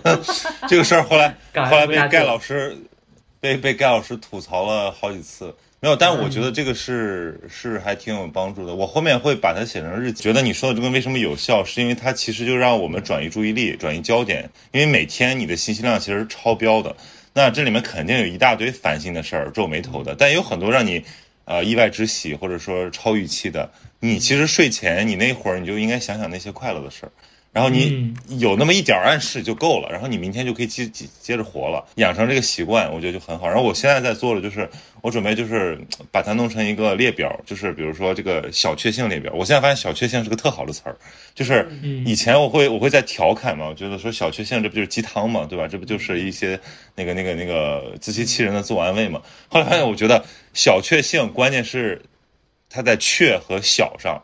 [0.69, 1.35] 这个事儿后来
[1.65, 2.77] 后来被盖老师
[3.39, 5.53] 被被盖老师吐槽了好几次。
[5.83, 8.75] 没有，但我觉得这个是是还挺有帮助的。
[8.75, 10.21] 我后面会把它写成日记。
[10.21, 14.47] 觉得你说的这个为什么有效，是因为它其实就让我们转移注意力、转移焦点。
[14.71, 16.95] 因为每天你的信息量其实是超标的，
[17.33, 21.03] 那这里面肯定有一大堆烦心的事儿、皱眉头的，但也有很多让你
[21.45, 23.71] 呃意外之喜或者说超预期的。
[23.99, 27.11] 你其实睡前你那会儿你就应该想想那些快乐的事儿，
[27.53, 33.47] 然后你有那么一点儿暗示就够了，然后你明天就可以接接接着活了，养成这个习惯，我觉得就很好。
[33.47, 34.69] 然后我现在在做的就是，
[35.01, 35.77] 我准备就是
[36.11, 39.33] 把它弄成一个列表，就是比如说这个小确幸列表。
[39.35, 40.95] 我现在发现小确幸是个特好的词儿，
[41.35, 45.67] 就是嗯以前我会我会在调侃嘛，我觉得说小确幸这不就是鸡汤嘛，对吧？
[45.67, 46.57] 这不就是一些
[46.95, 49.21] 那个那个那个自欺欺人的自我安慰嘛？
[49.49, 50.23] 后来发现，我觉得
[50.53, 52.01] 小确幸关键是
[52.69, 54.23] 它在确和小上，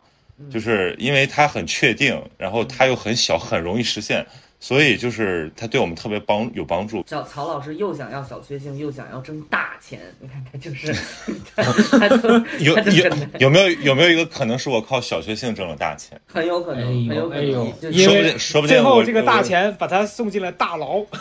[0.50, 4.26] 就是因为它很确定，然后它又很小，很容易实现，
[4.60, 7.04] 所以就是它对我们特别帮有帮助。
[7.06, 10.92] 小曹老师又想要小确幸，又想要挣大钱，你看他就是，
[11.54, 11.62] 他
[11.98, 12.28] 他就
[12.58, 16.20] 有有有没有有没有一个可能是我靠小确幸挣了大钱？
[16.26, 21.04] 很有可哎能，很有可能，就，因为说不定说不定最后这个大钱把他送进了大牢。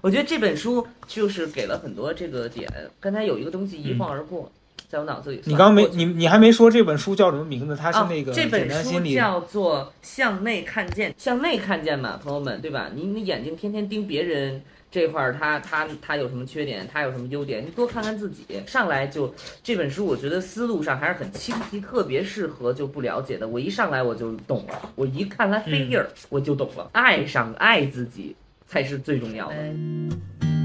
[0.00, 2.70] 我觉得这本书就是给了很多这个点。
[3.00, 4.52] 刚才有一个东西一晃而过，
[4.94, 5.40] 在我脑子里。
[5.44, 7.74] 你刚没你你还没说这本书叫什么名字？
[7.74, 9.00] 它是啊那个简这本书。
[9.12, 12.88] 叫做《向内看见》，向内看见嘛，朋友们，对吧？
[12.94, 18.44] 你你眼睛天天盯别人这块儿，他他他有什么缺点，他有什么优点，你多看看自己。
[18.66, 19.34] 上来就
[19.64, 23.48] 这本书，我觉得思路上还是很清晰，特别适合就不了解的。
[23.48, 28.36] 我一上来我就懂了，我一看它飞页儿、我就懂了，爱上爱自己
[28.68, 30.63] 才是最重要的。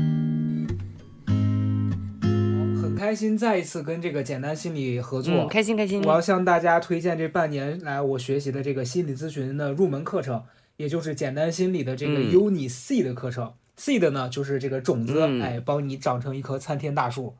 [2.99, 5.33] 开心再一次跟这个简单心理合作。
[5.33, 6.11] 嗯，开心开心我。
[6.11, 10.43] 要向大家推荐这半年来我学习的这个心理咨询的入门课程，
[10.75, 13.53] 也就是简单心理的这个嗯 Uni C 的课程。
[13.77, 17.33] Seed 呢，就是这个种子，嗯哎，帮你长成一棵参天大树。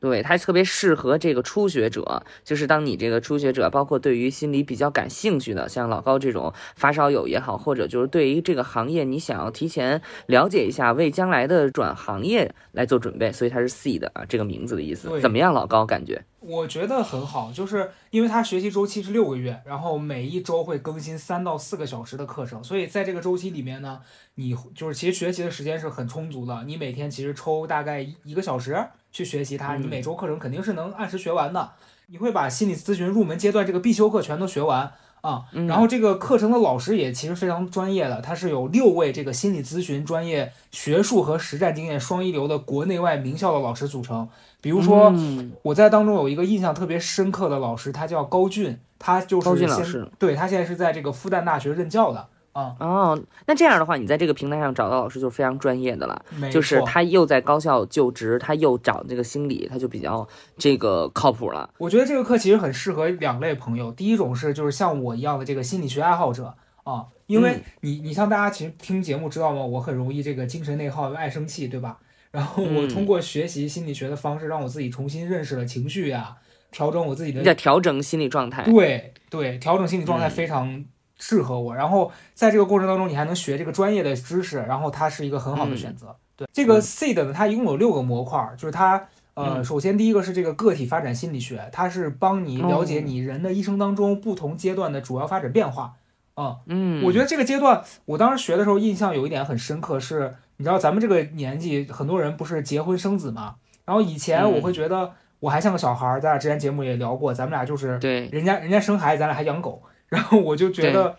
[0.00, 15.20] 对，它特别适合这个初学者，就是当你这个初学者，包括对于心理比较感兴趣的，像老高这种发烧友也好，或者就是对于这个行业你想要提前了解一下，为将来的转行业来做准备，所以它是 seed 啊这个名字的意思。
[15.20, 16.24] 怎么样，老高感觉？
[16.40, 24.00] 我觉得很好，就是因为它学习周期是六个月，然后每一周会更新三到四个小时的课程，所以在这个周期里面呢，
[24.36, 26.64] 你就是其实学习的时间是很充足的。
[26.64, 28.82] 你每天其实抽大概一一个小时
[29.12, 31.70] 去学习它，嗯你每周课程肯定是能按时学完的。
[32.06, 35.44] 你会把心理咨询入门阶段这个必修课全都学完啊。
[35.52, 44.28] 嗯然后这个课程的老师也其实非常专业的，他是有六位这个心理咨询专业学术和实战经验双一流的国内外名校的老师组成。
[44.60, 52.26] 比如说，嗯我在当中有一个印象特别深刻的老师，他叫高俊，他就是高俊老师对他现在是在这个复旦大学任教的
[52.60, 56.24] 啊，哦，那这样的话，你在这个平台上找到老师就是非常专业的了。
[56.50, 61.68] 就是他又在高校就职，他又找这个心理，他就比较这个靠谱了。
[61.78, 66.54] 我觉得这个课其实很适合两类朋友，第一种是就是像我一样的这个心理学爱好者
[66.84, 69.64] 啊，因为嗯你你像大家其实听节目知道吗？
[69.64, 71.98] 我很容易这个精神内耗，爱生气，对吧？
[72.30, 76.36] 然后我嗯通过学习心理学的方式，让我自己重新认识了情绪呀、
[76.70, 78.62] 调整我自己的调整心理状态。
[78.64, 80.84] 对对，调整心理状态嗯非常
[81.20, 81.72] 适合我。
[81.72, 86.16] 然后在这个过程当中，你还能学这个专业的知识，然后它是一个很好的选择。
[86.34, 89.06] 对，这个 SEED 呢，它一共有六个模块儿，就是它。
[89.34, 95.94] 呃，嗯首先第一个是这个个体发展心理学，它是帮你了解哦你人的一生当中不同阶段的主要发展变化。
[96.34, 103.54] 啊、嗯，我觉得这个阶段，我当时学的时候印象有一点很深刻是，你知道咱们这个年纪，很多人不是结婚生子嘛，
[103.84, 109.80] 然后以前我嗯会觉得我还像个小孩儿，咱俩之前节目也聊过，咱们俩就是对，人家人家生孩子，咱俩还养狗，
[110.10, 111.16] 然后我就觉得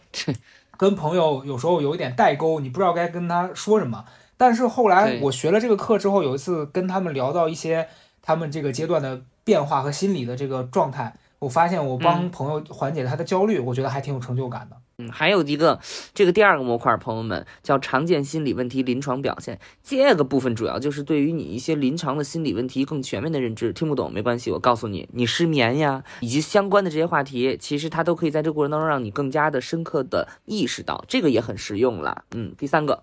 [0.77, 4.05] 跟朋友有时候有一点代沟，你不知道该跟他说什么。
[4.37, 7.87] 但是后来我学了这个课之后，有一次跟他们聊到一些
[8.21, 14.77] 他们这个阶段的变化和心理的这个状态，我发现我帮朋友缓解他的焦虑，我觉得还挺有成就感的。
[14.99, 15.79] 嗯，还有一个
[16.13, 19.59] 这个第二个模块，朋友们叫常见心理问题临床表现。
[19.83, 23.73] 这个部分主要就是对于你一些临床的心理问题更全面的认知。
[23.73, 32.23] 听不懂没关系，我告诉你，你失眠呀，以及相关的这些话题，其实它都可以在这个过程当中让你更加的深刻的意识到，这个也很实用了。
[32.35, 33.01] 嗯，第三个，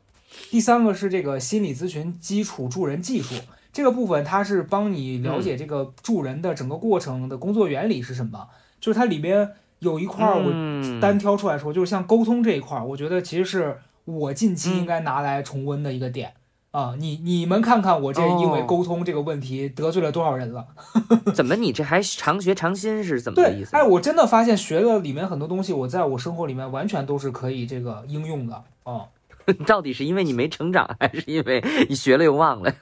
[0.49, 3.35] 第三个是这个心理咨询基础助人技术
[3.73, 8.49] 这个部分，它是帮你了解这个助人的整个过程的工作原理是什么，
[8.81, 9.51] 就是它里边。
[9.81, 16.33] 有一块儿我单挑出来说，就是像沟通这一块儿，我觉得其实是我近期应该拿来重温的一个点
[16.73, 16.97] 啊。
[16.99, 20.67] 你你们看看我这因为沟通这个问题得罪了多少人了？
[21.33, 23.77] 怎么你这还常学常新是怎么个意思？
[23.77, 29.05] 哎，我真的发现学了里面很多东西，我在我生活里面完全都是可以这个应用的啊。
[29.67, 32.73] 到底是因为你没成长，还是因为你学了又忘了？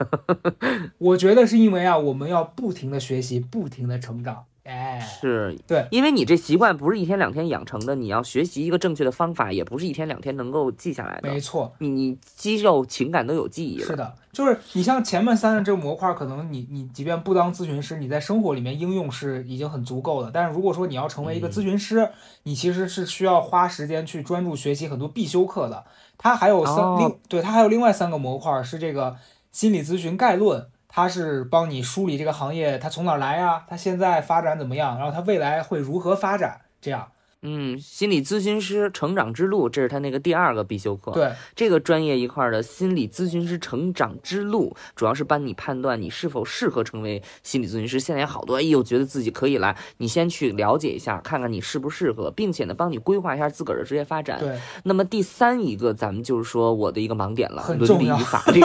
[0.99, 4.45] 我觉得是因为啊，我们要不停的学习，不停的成长。
[4.64, 11.31] 哎，是对，因为你这习惯不是一天两天养成的，你要学习一个正确的方法，也不是一天两天能够记下来的。
[11.31, 13.87] 没错，你你肌肉情感都有记忆了。
[13.87, 20.33] 是的，就是你像前面三个这个模块，可能你你即便不当咨询师，你在生活里面应用是已经很足够的。
[20.35, 22.11] 但是如果说你要成为一个咨询师，
[22.43, 25.85] 你其实是需要花时间去专注学习很多必修课的。
[26.19, 29.17] 它还有三另对它还有另外三个模块是这个
[29.53, 30.67] 心理咨询概论。
[30.89, 33.64] 它是帮你梳理这个行业，它从哪来呀？
[33.69, 34.97] 它现在发展怎么样？
[34.97, 36.62] 然后它未来会如何发展？
[36.81, 37.09] 这样。
[37.43, 41.12] 嗯，心理咨询师成长之路，这是他那个第二个必修课。
[41.12, 48.01] 对，这个专业一块的心理咨询师成长之路，主要是帮你判断你是否适合成为心理咨询师。
[48.01, 54.41] 现在有好多，哎呦，觉得自己可以来，你先去了解一下，看看你适不适合，并且呢，帮你规划一下自个儿的职业发展。
[54.41, 54.59] 对。
[54.84, 58.61] 那么第三一个，咱们就是说我的一个盲点了，伦理与法律。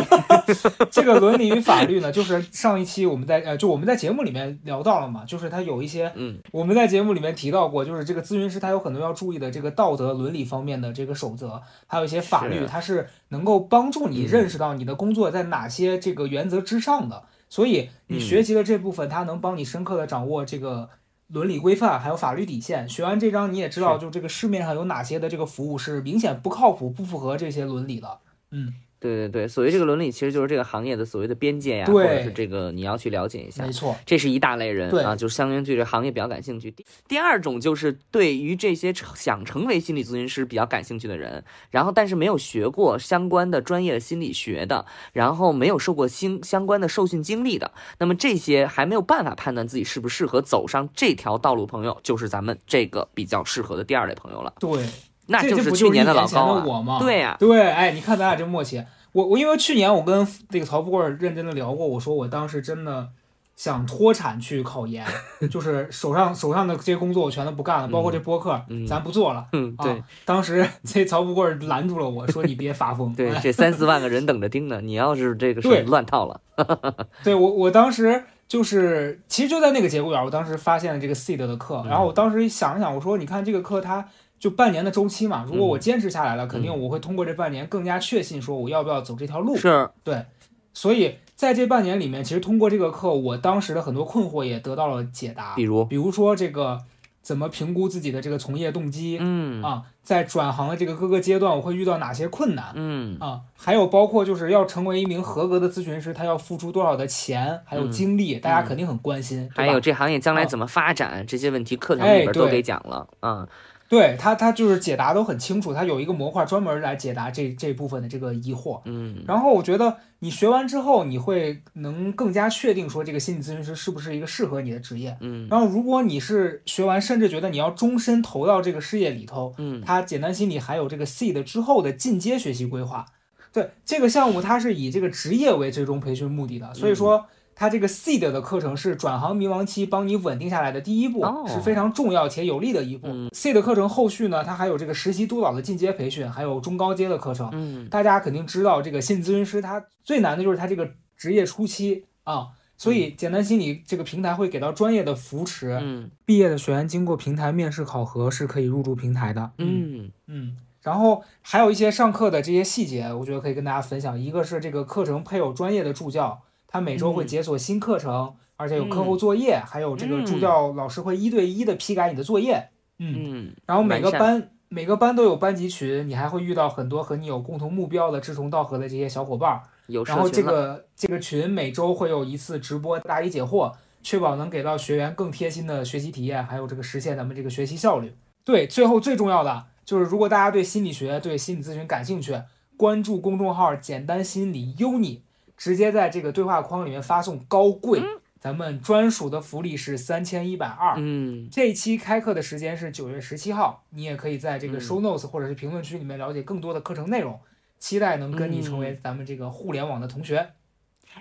[0.90, 9.52] 这个伦理与法律呢，就是上一期我们在呃，就我们在节目里面聊到了嘛，就是他有一些，嗯，我们在节目里面提到过，就是这个咨询师他有很多要注意的。
[9.52, 17.24] 这个道德伦理方面的这个守则，还有一些法律，它是能够帮助你认识到你的工作在哪些这个原则之上的。
[17.50, 20.90] 所以你学习的这部分，它能帮你深刻的掌握这个
[21.28, 22.88] 伦理规范，还有法律底线。
[22.88, 28.20] 学完这章，你也知道，就这个市面上有哪些的这个服务是明显不靠谱、不符合这些伦理的。
[28.52, 28.74] 嗯。
[29.02, 33.66] 对对对，所谓这个伦理，其实就是这个行业的所谓的边界呀，或者是这个你要去了解一下。
[33.66, 36.70] 没错，这是一大类人啊，就是相当于对这行业比较感兴趣。
[36.70, 54.54] 第第二种就是对于这些想成为心理咨询师比较感兴趣的人，然后但是没有学过相关的专业的心理学的，然后没有受过相相关的受训经历的，那么这些还没有办法判断自己适不适合走上这条道路，朋友就是咱们这个比较适合的第二类朋友了。
[54.60, 54.86] 对。
[55.32, 63.10] 那就是去年的老高啊，对呀，对，哎，你看咱俩这默契，我我因为去年我跟那个曹富贵认真的聊过，我说我当时真的
[63.56, 65.06] 想脱产去考研，
[65.50, 76.42] 就是手上手上的这些工作我全都不干了，包括这播客咱不做了，嗯，对，当时 这曹富贵拦住了我说你别发疯，对，这三四万个人等着盯呢，你要是这个 事乱套了，
[77.24, 84.08] 对我我当时就是其实就在那个节骨眼，我当时发现了这个 seed 的课，然后我当时想了想，我说你看这个课它。
[84.42, 89.56] 就半年的周期嘛，如果我坚持下来了，肯定我会通过这半年更加确信说我要不要走这条路。
[89.56, 90.26] 是，对，
[90.74, 95.54] 所以在这半年里面，其实通过这个课，我当时的很多困惑也得到了解答。
[95.54, 96.80] 比如，比如说这个
[97.22, 99.20] 怎么评估自己的这个从业动机？
[99.22, 102.72] 嗯啊，在转行的这个各个阶段，我会遇到哪些困难？
[102.74, 109.48] 嗯啊，还有包括就是要成为一名合格的咨询师，他要付出多少的钱，还有精力，大家肯定很关心。
[109.54, 113.48] 还有这行业将来怎么发展，这些问题课程里边都给讲了啊。
[113.92, 118.80] 对他，他就是解答都很清楚，他有一个模块专门来解答这这部分的这个疑惑。
[118.86, 125.18] 嗯，然后我觉得你学完之后，你会能更加确定说这个心理咨询师是不是一个适合你的职业。
[125.20, 133.06] 嗯，然后如果你是学完，甚至觉得你要终身投到这个事业里头，嗯，他简单心理还有这个 SEED 之后的进阶学习规划。
[133.52, 137.26] 对这个项目，它是以这个职业为最终培训目的的，所以说。
[137.62, 143.08] 它这个 seed 的课程是转行迷茫期帮你稳定下来的第一步，是非常重要且有利的一步。
[143.30, 147.48] seed 课程后续呢，它还有这个实习督导的进阶培训，还有中高阶的课程。
[147.54, 155.78] 嗯，大家肯定知道，这个心理咨询师他最难的就是他这个职业初期啊，所以简单心理这个平台会给到专业的扶持。
[155.84, 159.52] 嗯，毕业的学员经过平台面试考核是可以入驻平台的。
[159.60, 164.20] 嗯嗯，然后还有一些上课的这些细节，我觉得可以跟大家分享。
[164.20, 166.42] 一个是这个课程配有专业的助教。
[166.72, 172.70] 他每周会解锁新课程，而且有课后作业，还有这个助教老师会一对一的批改你的作业。
[173.00, 179.62] 嗯，然后每个班每个班都有班级群，你还会遇到很多和你有共同目标的志同道合的这些小伙伴。
[179.88, 188.16] 有然后这个这个群每周会有一次直播答疑解惑，确保能给到学员更贴心的学习体验，还有这个实现咱们这个学习效率。
[188.46, 192.42] 对，最后最重要的就是，如果大家对心理学、对心理咨询感兴趣，
[192.78, 195.20] 关注公众号“简单心理 UNI”，
[195.62, 198.02] 直接在这个对话框里面发送“高贵”。
[198.42, 200.96] 咱们专属的福利是三千一百二。
[200.98, 207.40] 嗯，这一期开课的时间是九月十七号，你也可以在这个 show notes 或者是评论区里面了解更多的课程内容。
[207.78, 210.54] 期待能跟你成为咱们这个互联网的同学。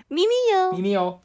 [0.07, 1.21] 咪咪哟，咪咪哟。